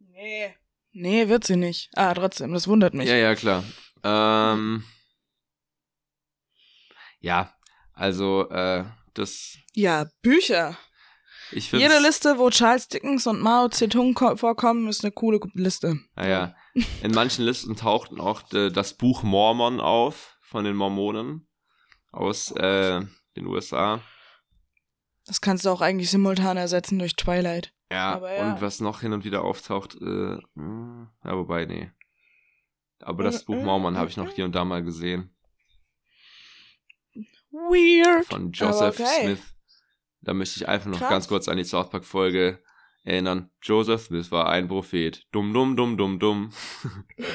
[0.00, 0.52] Nee.
[0.92, 1.90] Nee, wird sie nicht.
[1.94, 3.08] Ah, trotzdem, das wundert mich.
[3.08, 3.62] Ja, ja, klar.
[4.02, 4.82] Ähm,
[7.20, 7.54] ja,
[7.92, 8.84] also äh,
[9.14, 10.76] das, Ja, Bücher.
[11.50, 15.98] Jede Liste, wo Charles Dickens und Mao Zedong ko- vorkommen, ist eine coole Liste.
[16.16, 16.54] Naja,
[17.02, 21.48] in manchen Listen tauchten auch de, das Buch Mormon auf von den Mormonen
[22.12, 23.00] aus äh,
[23.36, 24.00] den USA.
[25.26, 27.72] Das kannst du auch eigentlich simultan ersetzen durch Twilight.
[27.90, 28.52] Ja, ja.
[28.52, 31.90] und was noch hin und wieder auftaucht, äh, mh, ja, wobei, nee.
[33.00, 35.34] Aber das Mm, Buch mm, Mormon habe ich noch hier und da mal gesehen.
[37.50, 38.26] Weird.
[38.26, 39.22] Von Joseph okay.
[39.22, 39.54] Smith.
[40.20, 41.10] Da möchte ich einfach noch Krass.
[41.10, 42.62] ganz kurz an die South Park Folge
[43.08, 43.50] erinnern.
[43.62, 45.26] Joseph Smith war ein Prophet.
[45.32, 46.52] Dumm, dumm, dumm, dumm, dumm.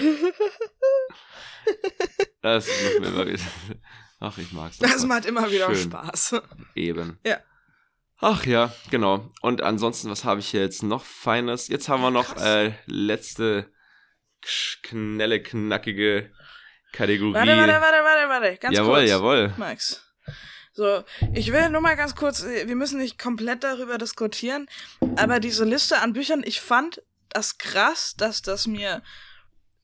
[2.41, 3.43] Das macht mir immer wieder.
[4.19, 4.77] Ach, ich mag's.
[4.77, 5.07] Das einfach.
[5.07, 5.91] macht immer wieder Schön.
[5.91, 6.41] Spaß.
[6.75, 7.17] Eben.
[8.19, 9.31] Ach ja, genau.
[9.41, 11.69] Und ansonsten, was habe ich hier jetzt noch Feines?
[11.69, 13.71] Jetzt haben wir noch äh, letzte
[14.41, 16.31] schnelle, knackige
[16.91, 17.33] Kategorie.
[17.33, 18.57] Warte, warte, warte, warte, warte.
[18.57, 19.09] Ganz jawohl, kurz.
[19.09, 19.53] jawohl.
[19.57, 20.12] Max.
[20.75, 21.03] So,
[21.35, 24.67] ich will nur mal ganz kurz, wir müssen nicht komplett darüber diskutieren,
[25.17, 29.03] aber diese Liste an Büchern, ich fand das krass, dass das mir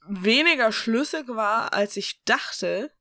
[0.07, 2.91] weniger schlüssig war, als ich dachte.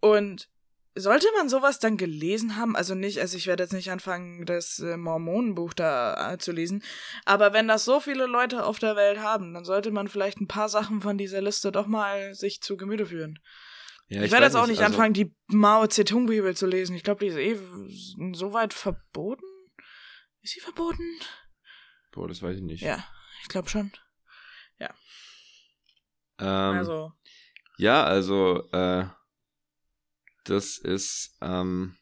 [0.00, 0.50] Und
[0.94, 2.76] sollte man sowas dann gelesen haben?
[2.76, 6.82] Also nicht, also ich werde jetzt nicht anfangen, das äh, Mormonenbuch da äh, zu lesen,
[7.24, 10.48] aber wenn das so viele Leute auf der Welt haben, dann sollte man vielleicht ein
[10.48, 13.38] paar Sachen von dieser Liste doch mal sich zu Gemüte führen.
[14.08, 16.94] Ja, ich, werde weiß jetzt auch nicht also- anfangen, die Mao Zedong-Bibel zu lesen.
[16.94, 17.58] Ich glaube, die ist eh
[18.34, 19.44] so weit verboten.
[20.42, 21.02] Ist sie verboten?
[22.12, 22.82] Boah, das weiß ich nicht.
[22.82, 23.02] Ja,
[23.42, 23.90] ich glaube schon.
[26.38, 27.12] Ähm, also,
[27.78, 29.06] Ja, also, äh,
[30.44, 31.96] das ist, ähm,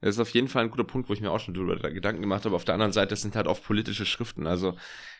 [0.00, 2.20] das ist auf jeden Fall ein guter Punkt, wo ich mir auch schon drüber Gedanken
[2.20, 2.54] gemacht habe.
[2.54, 4.46] Auf der anderen Seite, das sind halt oft politische Schriften.
[4.46, 4.76] Also,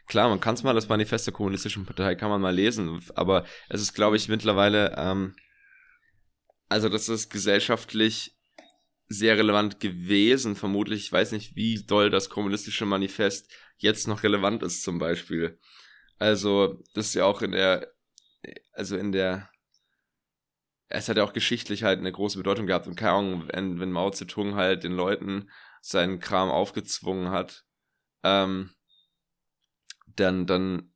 [0.06, 3.44] klar, man kann es mal, das Manifest der Kommunistischen Partei kann man mal lesen, aber
[3.68, 5.34] es ist, glaube ich, mittlerweile, ähm,
[6.74, 8.36] also, das ist gesellschaftlich
[9.06, 11.04] sehr relevant gewesen, vermutlich.
[11.04, 15.60] Ich weiß nicht, wie doll das kommunistische Manifest jetzt noch relevant ist, zum Beispiel.
[16.18, 17.94] Also, das ist ja auch in der,
[18.72, 19.48] also in der,
[20.88, 23.92] es hat ja auch geschichtlich halt eine große Bedeutung gehabt und keine Ahnung, wenn, wenn
[23.92, 25.48] Mao Zedong halt den Leuten
[25.80, 27.64] seinen Kram aufgezwungen hat,
[28.24, 28.74] ähm,
[30.08, 30.92] dann, dann,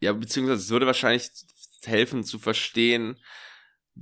[0.00, 1.30] ja, beziehungsweise es würde wahrscheinlich
[1.86, 3.18] helfen zu verstehen,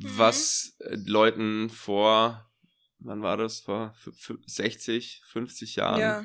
[0.02, 2.50] was äh, Leuten vor,
[2.98, 6.24] wann war das, vor f- f- 60, 50 Jahren ja.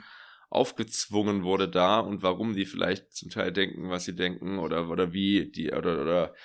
[0.49, 5.13] aufgezwungen wurde da und warum die vielleicht zum Teil denken, was sie denken oder oder
[5.13, 6.35] wie die oder oder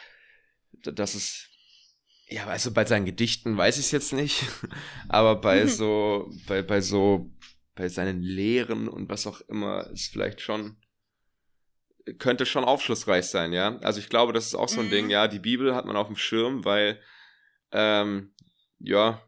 [0.83, 1.49] das ist
[2.29, 4.45] ja, also bei seinen Gedichten weiß ich es jetzt nicht,
[5.09, 5.69] aber bei Mhm.
[5.69, 7.31] so bei bei so
[7.75, 10.77] bei seinen Lehren und was auch immer ist vielleicht schon
[12.19, 13.79] könnte schon aufschlussreich sein, ja.
[13.79, 14.91] Also ich glaube, das ist auch so ein Mhm.
[14.91, 17.01] Ding, ja, die Bibel hat man auf dem Schirm, weil
[17.77, 18.33] ähm,
[18.79, 19.21] ja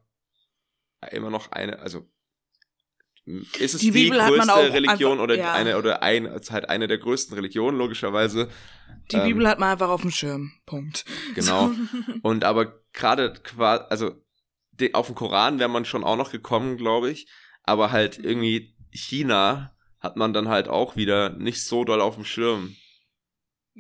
[1.12, 2.09] immer noch eine, also
[3.59, 5.53] ist es Die die, größte Religion einfach- oder ja.
[5.53, 8.49] eine oder ein ist halt eine der größten Religionen logischerweise.
[9.12, 10.53] Die Ähm, Bibel hat man einfach auf dem Schirm.
[10.64, 11.05] Punkt.
[11.34, 11.68] Genau.
[11.68, 11.74] So.
[12.22, 14.14] Und aber gerade quasi, also
[14.72, 17.28] de- auf den Koran wäre man schon auch noch gekommen, glaube ich.
[17.64, 22.24] Aber halt irgendwie China hat man dann halt auch wieder nicht so doll auf dem
[22.24, 22.76] Schirm.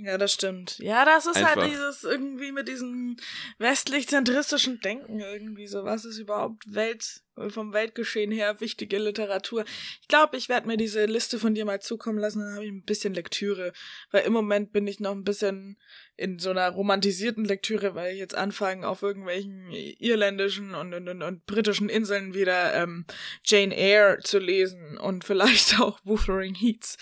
[0.00, 0.78] Ja, das stimmt.
[0.78, 1.56] Ja, das ist Einfach.
[1.56, 3.16] halt dieses irgendwie mit diesem
[3.58, 5.82] westlich-zentristischen Denken irgendwie so.
[5.82, 9.64] Was ist überhaupt Welt, vom Weltgeschehen her wichtige Literatur?
[10.00, 12.70] Ich glaube, ich werde mir diese Liste von dir mal zukommen lassen, dann habe ich
[12.70, 13.72] ein bisschen Lektüre.
[14.12, 15.78] Weil im Moment bin ich noch ein bisschen
[16.16, 21.22] in so einer romantisierten Lektüre, weil ich jetzt anfange, auf irgendwelchen irländischen und, und, und,
[21.24, 23.04] und britischen Inseln wieder ähm,
[23.44, 26.98] Jane Eyre zu lesen und vielleicht auch Wuthering Heats.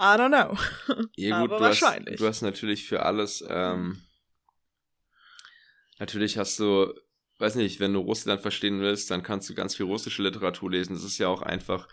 [0.00, 0.56] I don't know.
[1.16, 2.18] Ja, gut, Aber du hast, wahrscheinlich.
[2.18, 4.00] du hast natürlich für alles, ähm,
[5.98, 6.92] natürlich hast du,
[7.38, 10.94] weiß nicht, wenn du Russland verstehen willst, dann kannst du ganz viel russische Literatur lesen.
[10.94, 11.86] Das ist ja auch einfach,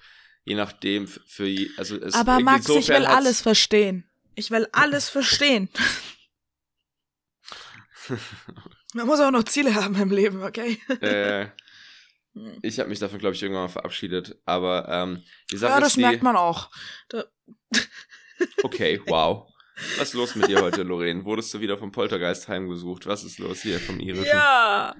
[0.46, 4.10] je nachdem, für, je- also es Aber Max, ich will alles verstehen.
[4.36, 5.70] Ich will alles verstehen.
[8.94, 10.80] Man muss auch noch Ziele haben im Leben, okay?
[11.02, 11.48] äh,
[12.62, 14.38] ich habe mich davon, glaube ich, irgendwann mal verabschiedet.
[14.46, 16.72] Aber ähm, die Sache Ja, das ist die, merkt man auch.
[17.10, 17.26] Da,
[18.64, 19.48] Okay, wow.
[19.98, 21.24] Was ist los mit dir heute, Lorraine?
[21.26, 23.06] Wurdest du wieder vom Poltergeist heimgesucht?
[23.06, 24.26] Was ist los hier vom Irischen?
[24.26, 24.96] ja,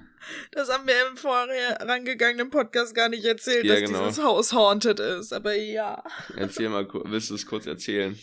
[0.52, 4.06] das haben wir im vorangegangenen Podcast gar nicht erzählt, Ja, dass genau.
[4.06, 5.32] dieses Haus haunted ist.
[5.32, 6.02] Aber ja,
[6.36, 8.18] Erzähl mal, willst du es kurz erzählen?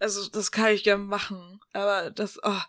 [0.00, 1.60] also das kann ich gerne machen.
[1.72, 2.60] Aber das, oh,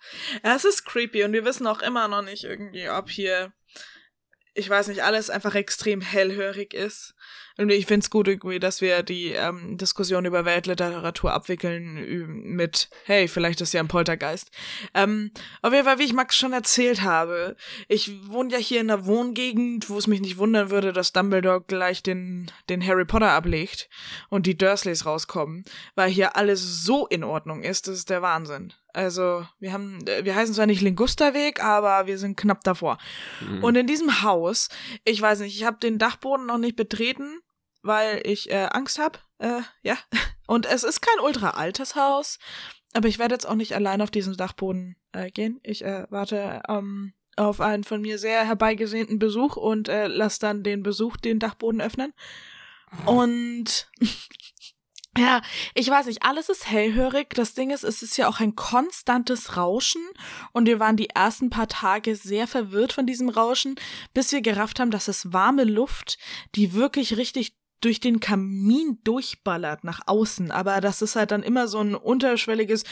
[0.44, 3.54] ja, es ist creepy und wir wissen auch immer noch nicht irgendwie, ob hier,
[4.54, 7.16] ich weiß nicht, alles einfach extrem hellhörig ist.
[7.58, 13.28] Und ich find's gut irgendwie, dass wir die ähm, Diskussion über Weltliteratur abwickeln mit, hey,
[13.28, 14.52] vielleicht ist ja ein Poltergeist.
[14.94, 15.32] Ähm,
[15.62, 17.56] auf jeden Fall, wie ich Max schon erzählt habe,
[17.88, 21.62] ich wohne ja hier in einer Wohngegend, wo es mich nicht wundern würde, dass Dumbledore
[21.62, 23.90] gleich den, den Harry Potter ablegt
[24.30, 25.64] und die Dursleys rauskommen,
[25.96, 28.74] weil hier alles so in Ordnung ist, das ist der Wahnsinn.
[28.94, 32.98] Also, wir haben, äh, wir heißen zwar nicht Lingusterweg, aber wir sind knapp davor.
[33.40, 33.64] Mhm.
[33.64, 34.70] Und in diesem Haus,
[35.06, 37.40] ich weiß nicht, ich habe den Dachboden noch nicht betreten,
[37.82, 39.20] weil ich äh, Angst habe.
[39.40, 39.98] Äh, ja.
[40.48, 42.38] Und es ist kein ultra altes Haus,
[42.94, 45.62] aber ich werde jetzt auch nicht allein auf diesen Dachboden äh, gehen.
[45.64, 50.64] Ich äh, warte ähm, auf einen von mir sehr herbeigesehnten Besuch und äh, lass dann
[50.64, 52.14] den Besuch den Dachboden öffnen.
[53.06, 53.90] Und
[55.18, 55.42] ja,
[55.76, 57.32] ich weiß nicht, alles ist hellhörig.
[57.34, 60.02] Das Ding ist, es ist ja auch ein konstantes Rauschen
[60.54, 63.76] und wir waren die ersten paar Tage sehr verwirrt von diesem Rauschen,
[64.14, 66.18] bis wir gerafft haben, dass es warme Luft,
[66.56, 71.68] die wirklich richtig durch den Kamin durchballert nach außen, aber das ist halt dann immer
[71.68, 72.84] so ein unterschwelliges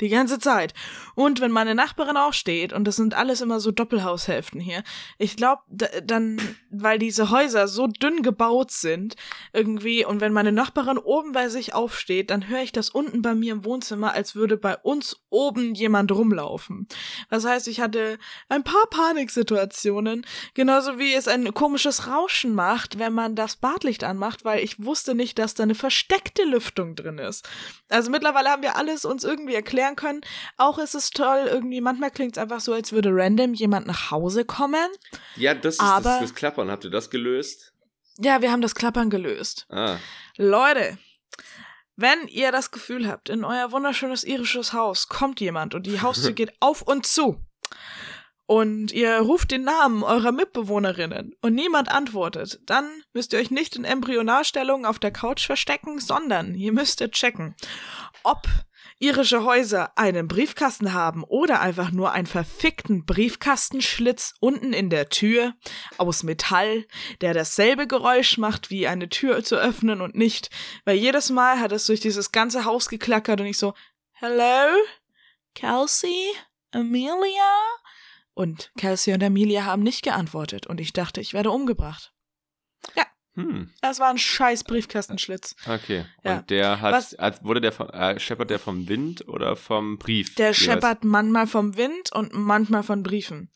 [0.00, 0.74] die ganze Zeit.
[1.14, 4.82] Und wenn meine Nachbarin auch steht, und das sind alles immer so Doppelhaushälften hier,
[5.18, 6.40] ich glaube, dann,
[6.70, 9.16] weil diese Häuser so dünn gebaut sind,
[9.52, 13.34] irgendwie, und wenn meine Nachbarin oben bei sich aufsteht, dann höre ich das unten bei
[13.34, 16.88] mir im Wohnzimmer, als würde bei uns oben jemand rumlaufen.
[17.30, 23.12] Das heißt, ich hatte ein paar Paniksituationen, genauso wie es ein komisches Rauschen macht, wenn
[23.12, 27.48] man das Badlicht anmacht, weil ich wusste nicht, dass da eine versteckte Lüftung drin ist.
[27.88, 30.20] Also mittlerweile haben wir alles uns irgendwie erklären können.
[30.56, 31.46] Auch ist es ist toll.
[31.48, 34.88] Irgendwie, manchmal klingt es einfach so, als würde random jemand nach Hause kommen.
[35.36, 36.70] Ja, das ist aber, das, das Klappern.
[36.70, 37.72] Habt ihr das gelöst?
[38.18, 39.66] Ja, wir haben das Klappern gelöst.
[39.70, 39.96] Ah.
[40.36, 40.98] Leute,
[41.96, 46.32] wenn ihr das Gefühl habt, in euer wunderschönes irisches Haus kommt jemand und die Haustür
[46.34, 47.40] geht auf und zu
[48.46, 53.76] und ihr ruft den Namen eurer Mitbewohnerinnen und niemand antwortet, dann müsst ihr euch nicht
[53.76, 57.54] in Embryonalstellung auf der Couch verstecken, sondern ihr müsstet checken,
[58.22, 58.42] ob
[59.04, 65.54] irische Häuser einen Briefkasten haben oder einfach nur einen verfickten Briefkastenschlitz unten in der Tür
[65.98, 66.86] aus Metall,
[67.20, 70.48] der dasselbe Geräusch macht, wie eine Tür zu öffnen und nicht,
[70.84, 73.74] weil jedes Mal hat es durch dieses ganze Haus geklackert und ich so,
[74.12, 74.74] Hello?
[75.54, 76.32] Kelsey?
[76.70, 77.52] Amelia?
[78.32, 82.14] Und Kelsey und Amelia haben nicht geantwortet und ich dachte, ich werde umgebracht.
[82.96, 83.04] Ja.
[83.34, 83.70] Hm.
[83.80, 85.56] Das war ein scheiß Briefkastenschlitz.
[85.66, 86.04] Okay.
[86.22, 86.38] Ja.
[86.38, 90.34] Und der hat, Was, wurde der, äh, scheppert der vom Wind oder vom Brief?
[90.36, 91.04] Der scheppert heißt?
[91.04, 93.50] manchmal vom Wind und manchmal von Briefen.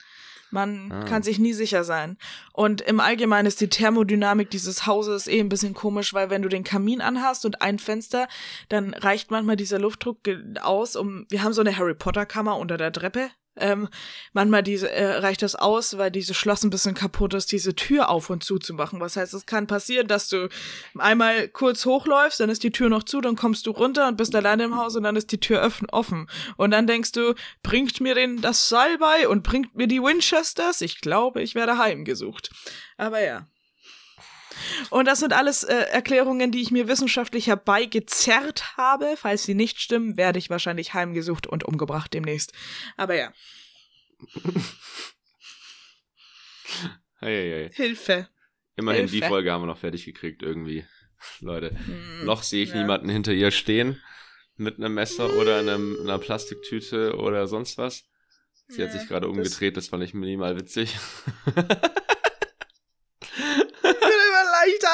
[0.51, 1.05] Man ah.
[1.05, 2.17] kann sich nie sicher sein.
[2.53, 6.49] Und im Allgemeinen ist die Thermodynamik dieses Hauses eh ein bisschen komisch, weil wenn du
[6.49, 8.29] den Kamin anhast und ein Fenster,
[8.69, 10.19] dann reicht manchmal dieser Luftdruck
[10.63, 13.89] aus, um, wir haben so eine Harry Potter Kammer unter der Treppe ähm,
[14.33, 18.09] manchmal diese, äh, reicht das aus, weil diese Schloss ein bisschen kaputt ist, diese Tür
[18.09, 19.01] auf und zu zu machen.
[19.01, 20.49] Was heißt, es kann passieren, dass du
[20.97, 24.35] einmal kurz hochläufst, dann ist die Tür noch zu, dann kommst du runter und bist
[24.35, 26.29] alleine im Haus und dann ist die Tür offen.
[26.57, 30.81] Und dann denkst du, bringt mir denn das Seil bei und bringt mir die Winchesters?
[30.81, 32.51] Ich glaube, ich werde heimgesucht.
[32.97, 33.47] Aber ja.
[34.91, 39.15] Und das sind alles äh, Erklärungen, die ich mir wissenschaftlich herbeigezerrt habe.
[39.17, 42.53] Falls sie nicht stimmen, werde ich wahrscheinlich heimgesucht und umgebracht demnächst.
[42.97, 43.33] Aber ja.
[47.21, 47.71] hey, hey, hey.
[47.73, 48.29] Hilfe.
[48.77, 49.17] Immerhin Hilfe.
[49.17, 50.85] die Folge haben wir noch fertig gekriegt irgendwie.
[51.41, 52.77] Leute, hm, noch sehe ich ja.
[52.77, 54.01] niemanden hinter ihr stehen
[54.57, 58.05] mit einem Messer oder einem, einer Plastiktüte oder sonst was.
[58.69, 60.97] Sie ja, hat sich gerade umgedreht, das, das fand ich minimal witzig.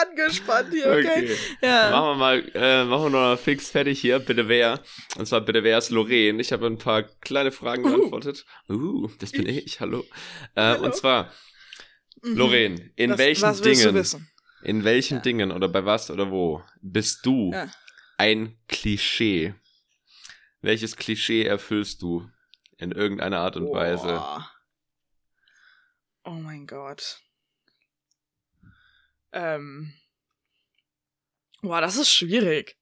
[0.03, 1.25] angespannt hier, okay?
[1.25, 1.37] okay.
[1.63, 1.91] Ja.
[1.91, 4.19] Machen wir mal, äh, machen wir noch mal fix fertig hier.
[4.19, 4.81] Bitte wer?
[5.17, 6.41] Und zwar bitte wer ist Lorraine?
[6.41, 7.89] Ich habe ein paar kleine Fragen uh.
[7.89, 8.45] beantwortet.
[8.69, 10.05] Uh, das bin ich, ich hallo.
[10.55, 10.85] Äh, hallo.
[10.85, 11.33] Und zwar,
[12.23, 12.37] mhm.
[12.37, 14.07] Lorraine, in was, welchen Dingen,
[14.63, 15.23] in welchen ja.
[15.23, 17.69] Dingen oder bei was oder wo bist du ja.
[18.19, 19.55] ein Klischee?
[20.63, 22.29] Welches Klischee erfüllst du
[22.79, 23.77] in irgendeiner Art und Boah.
[23.77, 24.23] Weise?
[26.25, 27.21] Oh mein Gott.
[29.35, 29.93] Ähm.
[31.61, 32.77] Boah, das ist schwierig.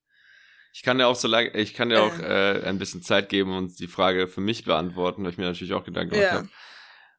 [0.74, 2.58] Ich kann dir auch so lange, ich kann dir auch äh.
[2.58, 5.72] äh, ein bisschen Zeit geben und die Frage für mich beantworten, weil ich mir natürlich
[5.74, 6.48] auch Gedanken gemacht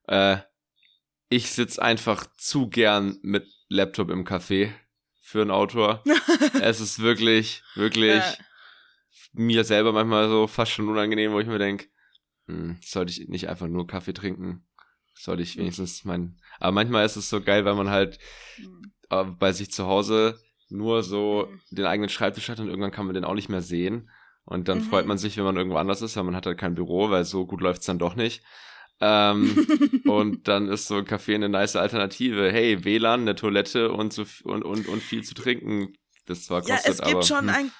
[0.08, 0.14] ja.
[0.14, 0.42] habe.
[0.42, 0.44] Äh,
[1.30, 4.72] ich sitze einfach zu gern mit Laptop im Café
[5.22, 6.04] für einen Autor.
[6.62, 8.36] es ist wirklich, wirklich ja.
[9.32, 11.88] mir selber manchmal so fast schon unangenehm, wo ich mir denke,
[12.48, 14.68] hm, sollte ich nicht einfach nur Kaffee trinken?
[15.16, 15.62] Sollte ich hm.
[15.62, 16.40] wenigstens mein.
[16.60, 18.20] Aber manchmal ist es so geil, weil man halt
[19.22, 20.40] hm bei sich zu Hause
[20.70, 21.76] nur so mhm.
[21.76, 24.10] den eigenen Schreibtisch hat und irgendwann kann man den auch nicht mehr sehen.
[24.46, 24.84] Und dann mhm.
[24.84, 27.24] freut man sich, wenn man irgendwo anders ist, weil man hat halt kein Büro, weil
[27.24, 28.44] so gut läuft's dann doch nicht.
[29.00, 29.68] Ähm,
[30.06, 32.52] und dann ist so ein Café eine nice Alternative.
[32.52, 35.94] Hey, WLAN, eine Toilette und, so, und, und, und viel zu trinken.
[36.26, 37.50] Das zwar kostet, ja, es gibt aber, schon hm.
[37.50, 37.72] ein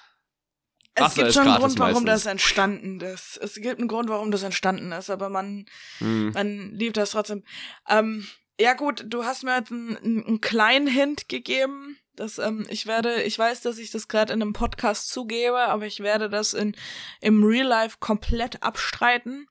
[0.96, 2.24] es gibt schon einen Grund, warum meistens.
[2.24, 3.36] das entstanden ist.
[3.42, 5.66] Es gibt einen Grund, warum das entstanden ist, aber man,
[5.98, 6.30] hm.
[6.32, 7.42] man liebt das trotzdem.
[7.88, 8.26] Ähm,
[8.60, 11.98] ja gut, du hast mir jetzt einen, einen kleinen Hint gegeben.
[12.16, 15.86] dass ähm, ich werde, ich weiß, dass ich das gerade in einem Podcast zugebe, aber
[15.86, 16.76] ich werde das in
[17.20, 19.48] im Real Life komplett abstreiten.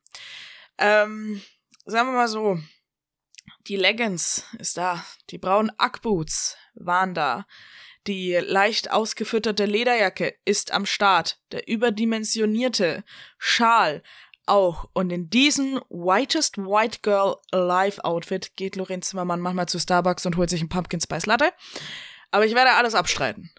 [0.78, 1.41] Ähm,
[1.86, 2.58] sagen wir mal so,
[3.68, 7.45] die Leggings ist da, die braunen Ackboots waren da,
[8.08, 13.04] die leicht ausgefütterte Lederjacke ist am Start, der überdimensionierte
[13.38, 14.04] Schal
[14.46, 14.89] auch.
[14.94, 20.38] Und in diesem Whitest White Girl Alive Outfit geht Lorraine Zimmermann manchmal zu Starbucks und
[20.38, 21.52] holt sich einen Pumpkin Spice Latte.
[22.32, 23.52] Aber ich werde alles abstreiten.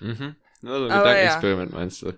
[0.00, 0.36] Mhm.
[0.62, 1.78] Also ein Gedankenexperiment ja.
[1.78, 2.12] meinst du?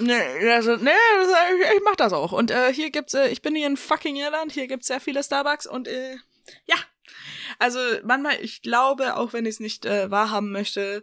[0.00, 2.32] nee, also, nee, ich, ich mach das auch.
[2.32, 5.22] Und äh, hier gibt's, äh, ich bin hier in fucking Irland, hier gibt's sehr viele
[5.22, 6.16] Starbucks und äh,
[6.66, 6.76] ja.
[7.58, 11.02] Also manchmal, ich glaube, auch wenn ich es nicht äh, wahrhaben möchte,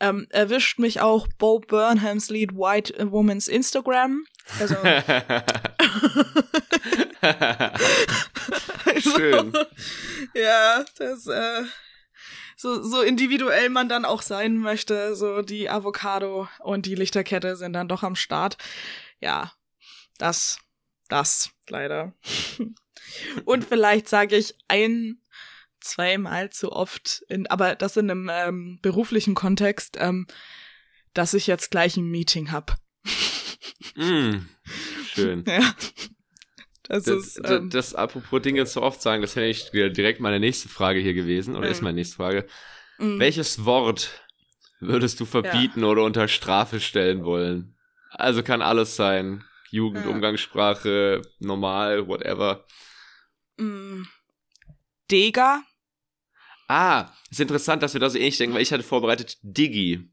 [0.00, 4.24] ähm, erwischt mich auch Bo Burnhams Lied White Woman's Instagram.
[4.60, 4.76] Also,
[8.84, 9.52] also Schön.
[10.34, 11.64] Ja, das, äh,
[12.56, 17.72] so, so individuell man dann auch sein möchte, so die Avocado und die Lichterkette sind
[17.72, 18.56] dann doch am Start.
[19.20, 19.52] Ja,
[20.18, 20.58] das,
[21.08, 22.14] das, leider.
[23.44, 25.20] und vielleicht sage ich ein,
[25.80, 30.26] zweimal zu oft, in, aber das in einem ähm, beruflichen Kontext, ähm,
[31.12, 32.76] dass ich jetzt gleich ein Meeting hab.
[33.96, 34.48] Mm,
[35.06, 35.44] schön.
[35.48, 35.74] Ja.
[36.86, 40.20] Das, das, ist, ähm, das, das, apropos Dinge zu oft sagen, das wäre ich direkt
[40.20, 41.72] meine nächste Frage hier gewesen, oder mm.
[41.72, 42.46] ist meine nächste Frage.
[42.98, 43.18] Mm.
[43.18, 44.10] Welches Wort
[44.80, 45.86] würdest du verbieten ja.
[45.86, 47.74] oder unter Strafe stellen wollen?
[48.10, 49.44] Also kann alles sein.
[49.70, 50.10] Jugend, ja.
[50.10, 52.66] Umgangssprache, normal, whatever.
[53.56, 54.02] Mm.
[55.10, 55.62] Dega
[56.68, 60.10] Ah, ist interessant, dass wir da so ähnlich denken, weil ich hatte vorbereitet Diggi.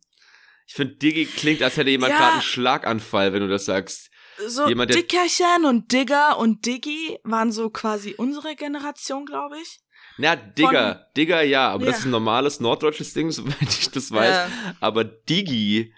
[0.71, 2.17] Ich finde, Diggi klingt, als hätte jemand ja.
[2.17, 4.09] gerade einen Schlaganfall, wenn du das sagst.
[4.47, 9.81] So jemand, Dickerchen und Digger und Diggi waren so quasi unsere Generation, glaube ich.
[10.17, 11.91] Na, Digger, Von, Digger ja, aber ja.
[11.91, 14.29] das ist ein normales norddeutsches Ding, soweit ich das weiß.
[14.29, 14.75] Ja.
[14.79, 15.93] Aber Diggi.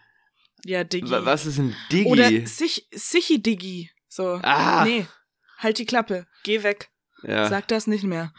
[0.66, 1.12] Ja, Diggi.
[1.12, 2.10] Was ist ein Diggi?
[2.10, 3.92] Oder Sich, Sichi Diggi.
[4.08, 4.40] So.
[4.42, 4.86] Ah.
[4.86, 5.06] Nee.
[5.60, 6.26] Halt die Klappe.
[6.42, 6.90] Geh weg.
[7.22, 7.48] Ja.
[7.48, 8.34] Sag das nicht mehr.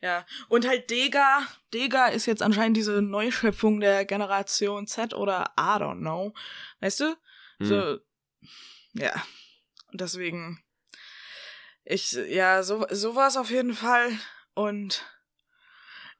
[0.00, 0.24] Ja.
[0.48, 1.46] Und halt Dega.
[1.74, 6.32] Dega ist jetzt anscheinend diese Neuschöpfung der Generation Z oder I don't know.
[6.80, 7.16] Weißt du?
[7.58, 7.66] Hm.
[7.66, 7.98] So.
[8.94, 9.22] Ja.
[9.92, 10.62] Und deswegen.
[11.84, 14.10] Ich, ja, so, so war es auf jeden Fall.
[14.54, 15.04] Und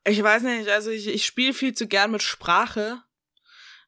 [0.04, 3.02] ich weiß nicht, also ich, ich spiele viel zu gern mit Sprache,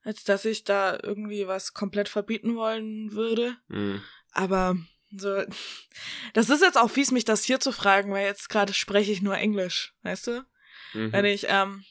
[0.05, 3.57] als dass ich da irgendwie was komplett verbieten wollen würde.
[3.68, 4.03] Mhm.
[4.32, 4.76] Aber
[5.16, 5.42] so,
[6.32, 9.22] das ist jetzt auch fies, mich das hier zu fragen, weil jetzt gerade spreche ich
[9.22, 10.44] nur Englisch, weißt du?
[10.94, 11.12] Mhm.
[11.12, 11.84] Wenn ich, ähm,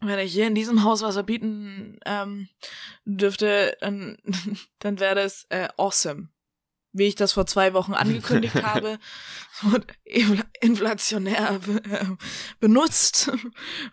[0.00, 2.48] wenn ich hier in diesem Haus was verbieten ähm,
[3.04, 4.18] dürfte, dann,
[4.78, 6.28] dann wäre das äh, awesome
[6.98, 8.98] wie ich das vor zwei Wochen angekündigt habe,
[10.60, 11.60] inflationär
[12.60, 13.30] benutzt.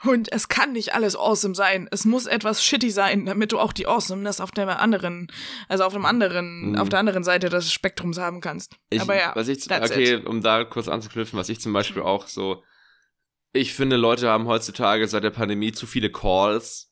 [0.04, 1.88] Und es kann nicht alles awesome sein.
[1.92, 5.28] Es muss etwas shitty sein, damit du auch die awesomeness auf der anderen,
[5.68, 6.78] also auf dem anderen, mhm.
[6.78, 8.76] auf der anderen Seite des Spektrums haben kannst.
[8.90, 10.26] Ich, Aber ja, was ich, okay, it.
[10.26, 12.64] um da kurz anzuknüpfen, was ich zum Beispiel auch so,
[13.54, 16.92] ich finde, Leute haben heutzutage seit der Pandemie zu viele Calls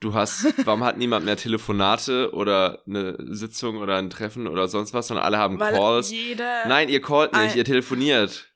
[0.00, 4.94] du hast, warum hat niemand mehr Telefonate oder eine Sitzung oder ein Treffen oder sonst
[4.94, 6.10] was, sondern alle haben Weil Calls.
[6.10, 8.52] Jeder Nein, ihr callt nicht, ihr telefoniert.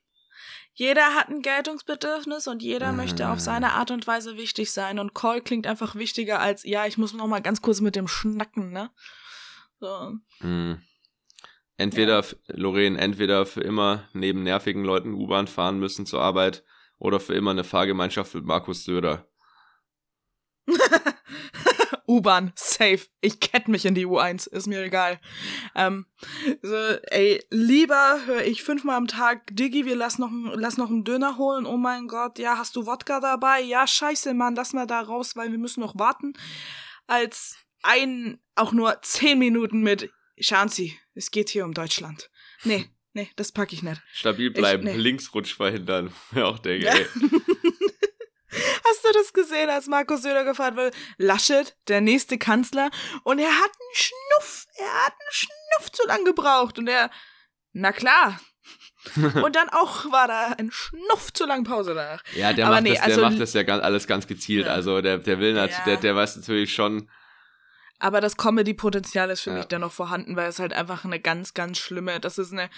[0.75, 2.93] Jeder hat ein Geltungsbedürfnis und jeder ah.
[2.93, 6.87] möchte auf seine Art und Weise wichtig sein und Call klingt einfach wichtiger als, ja,
[6.87, 8.91] ich muss noch mal ganz kurz mit dem schnacken, ne?
[9.81, 10.13] So.
[10.39, 10.81] Hm.
[11.77, 12.37] Entweder, ja.
[12.49, 16.65] Lorraine, entweder für immer neben nervigen Leuten U-Bahn fahren müssen zur Arbeit
[16.99, 19.27] oder für immer eine Fahrgemeinschaft mit Markus Söder.
[22.13, 23.07] U-Bahn, safe.
[23.23, 25.19] Ich kett mich in die U1, ist mir egal.
[25.75, 26.05] Ähm,
[26.61, 31.05] so, ey, lieber höre ich fünfmal am Tag, Diggi, wir lass noch, lass noch einen
[31.05, 31.65] Döner holen.
[31.65, 33.63] Oh mein Gott, ja, hast du Wodka dabei?
[33.63, 36.35] Ja, scheiße, Mann, lass mal da raus, weil wir müssen noch warten.
[37.07, 42.31] Als ein, auch nur zehn Minuten mit, schauen Sie, es geht hier um Deutschland.
[42.65, 44.03] Nee, nee, das pack ich nicht.
[44.13, 45.01] Stabil bleiben, ich, nee.
[45.01, 46.13] Linksrutsch verhindern.
[46.37, 46.95] Auch denke, ja.
[48.93, 50.95] Hast du das gesehen, als Markus Söder gefahren wird?
[51.17, 52.91] Laschet, der nächste Kanzler,
[53.25, 56.79] und er hat einen Schnuff, er hat einen Schnuff zu lang gebraucht.
[56.79, 57.11] Und er,
[57.73, 58.39] na klar.
[59.17, 62.23] und dann auch war da ein Schnuff zu lang Pause danach.
[62.35, 64.67] Ja, der, macht, nee, das, der also, macht das ja ganz, alles ganz gezielt.
[64.67, 64.73] Ja.
[64.73, 65.85] Also der, der will natürlich, ja.
[65.85, 67.09] der, der weiß natürlich schon,
[68.03, 69.57] aber das Comedy-Potenzial ist für ja.
[69.59, 72.69] mich dennoch vorhanden, weil es halt einfach eine ganz, ganz schlimme, das ist eine,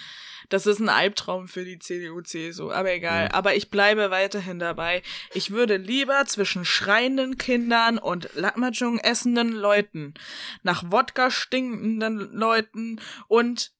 [0.49, 3.25] das ist ein Albtraum für die CDU, CSU, aber egal.
[3.25, 3.33] Ja.
[3.33, 5.01] Aber ich bleibe weiterhin dabei.
[5.33, 10.13] Ich würde lieber zwischen schreienden Kindern und Latmachung essenden Leuten,
[10.61, 13.73] nach Wodka stinkenden Leuten und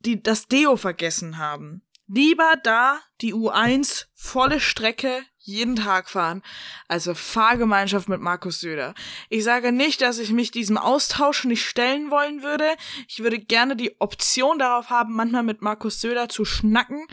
[0.00, 1.82] die das Deo vergessen haben.
[2.08, 6.42] Lieber da die U1 volle Strecke jeden Tag fahren.
[6.88, 8.94] Also Fahrgemeinschaft mit Markus Söder.
[9.28, 12.76] Ich sage nicht, dass ich mich diesem Austausch nicht stellen wollen würde.
[13.08, 17.06] Ich würde gerne die Option darauf haben, manchmal mit Markus Söder zu schnacken.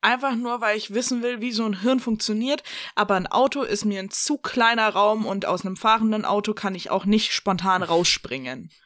[0.00, 2.64] Einfach nur, weil ich wissen will, wie so ein Hirn funktioniert.
[2.96, 6.74] Aber ein Auto ist mir ein zu kleiner Raum und aus einem fahrenden Auto kann
[6.74, 8.70] ich auch nicht spontan rausspringen.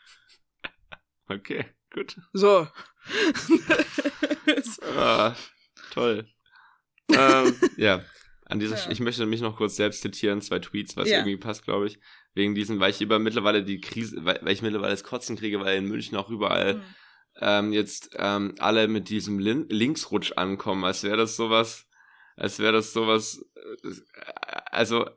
[1.28, 2.16] Okay, gut.
[2.32, 2.68] So.
[4.96, 5.34] ah,
[5.90, 6.28] toll.
[7.08, 8.04] ähm, ja,
[8.48, 8.90] an dieser, ja.
[8.90, 11.18] ich möchte mich noch kurz selbst zitieren, zwei Tweets, was ja.
[11.18, 11.98] irgendwie passt, glaube ich.
[12.34, 15.60] Wegen diesen, weil ich über mittlerweile die Krise, weil, weil ich mittlerweile das Kotzen kriege,
[15.60, 16.82] weil in München auch überall mhm.
[17.40, 21.88] ähm, jetzt ähm, alle mit diesem Lin Linksrutsch ankommen, als wäre das sowas,
[22.36, 23.44] als wäre das sowas.
[23.82, 23.90] äh,
[24.70, 25.08] Also,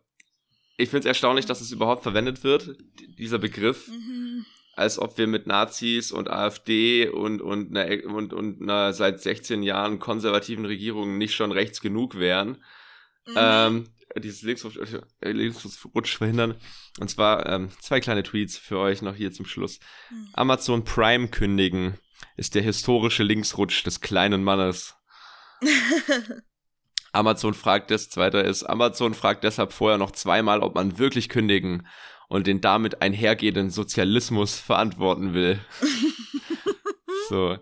[0.77, 2.77] ich finde es erstaunlich, dass es überhaupt verwendet wird,
[3.17, 4.45] dieser Begriff, Mhm.
[4.75, 9.61] als ob wir mit Nazis und AfD und, und, einer, und, und einer seit 16
[9.61, 12.57] Jahren konservativen Regierung nicht schon rechts genug wären.
[13.28, 13.34] Mhm.
[13.36, 14.78] Ähm, dieses Linksrutsch,
[15.22, 16.55] äh, Linksrutsch verhindern.
[16.99, 19.80] Und zwar ähm, zwei kleine Tweets für euch noch hier zum Schluss.
[20.09, 20.30] Mhm.
[20.34, 21.97] Amazon Prime kündigen
[22.38, 24.95] ist der historische Linksrutsch des kleinen Mannes.
[27.11, 31.88] Amazon fragt das, zweiter ist, Amazon fragt deshalb vorher noch zweimal, ob man wirklich kündigen
[32.28, 35.59] und den damit einhergehenden Sozialismus verantworten will.
[37.30, 37.57] so.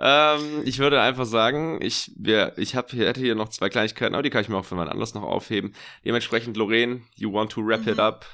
[0.00, 4.14] Ähm, ich würde einfach sagen, ich, wir, ich hab, hier, hätte hier noch zwei Kleinigkeiten,
[4.14, 5.74] aber die kann ich mir auch für mal anders noch aufheben.
[6.04, 8.00] Dementsprechend, Lorraine, you want to wrap it Mhm.
[8.00, 8.26] up?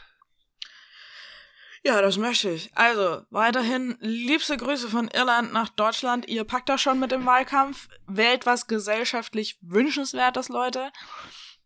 [1.87, 2.71] Ja, das möchte ich.
[2.75, 6.27] Also, weiterhin liebste Grüße von Irland nach Deutschland.
[6.29, 7.89] Ihr packt das schon mit dem Wahlkampf.
[8.07, 10.91] Wählt was gesellschaftlich Wünschenswertes, Leute.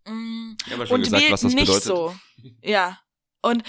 [0.07, 1.85] Habe ja schon Und gesagt, wählt was das nicht bedeutet.
[1.85, 2.17] so.
[2.63, 2.99] Ja.
[3.41, 3.63] Und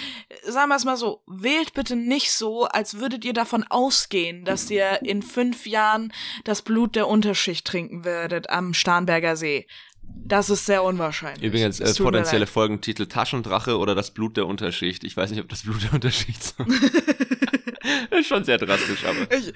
[0.43, 4.70] sagen wir es mal so, wählt bitte nicht so, als würdet ihr davon ausgehen, dass
[4.70, 6.11] ihr in fünf Jahren
[6.43, 9.67] das Blut der Unterschicht trinken werdet am Starnberger See.
[10.01, 11.43] Das ist sehr unwahrscheinlich.
[11.43, 12.47] Übrigens, äh, potenzielle.
[12.47, 15.03] Folgentitel Taschendrache oder das Blut der Unterschicht.
[15.03, 16.63] Ich weiß nicht, ob das Blut der Unterschicht so.
[18.17, 19.32] ist schon sehr drastisch, aber.
[19.36, 19.53] Ich,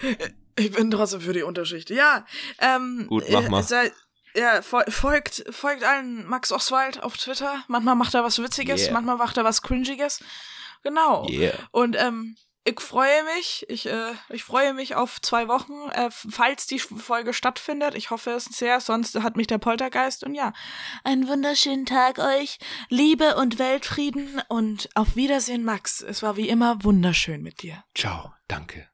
[0.58, 1.90] ich bin trotzdem für die Unterschicht.
[1.90, 2.26] Ja,
[2.60, 3.06] ähm.
[3.08, 3.64] Gut, mach äh, mal.
[3.64, 3.92] Sei,
[4.36, 7.64] ja, fol- folgt, folgt allen Max Oswald auf Twitter.
[7.68, 8.94] Manchmal macht er was Witziges, Yeah.
[8.94, 10.20] manchmal macht er was Cringiges.
[10.84, 11.28] Genau.
[11.30, 11.54] Yeah.
[11.72, 16.66] Und ähm, ich freue mich, ich, äh, ich freue mich auf zwei Wochen, äh, falls
[16.66, 17.94] die Folge stattfindet.
[17.96, 20.24] Ich hoffe es sehr, sonst hat mich der Poltergeist.
[20.24, 20.54] Und ja,
[21.04, 22.60] einen wunderschönen Tag euch,
[22.90, 26.02] Liebe und Weltfrieden und auf Wiedersehen, Max.
[26.02, 27.84] Es war wie immer wunderschön mit dir.
[27.96, 28.88] Ciao, danke.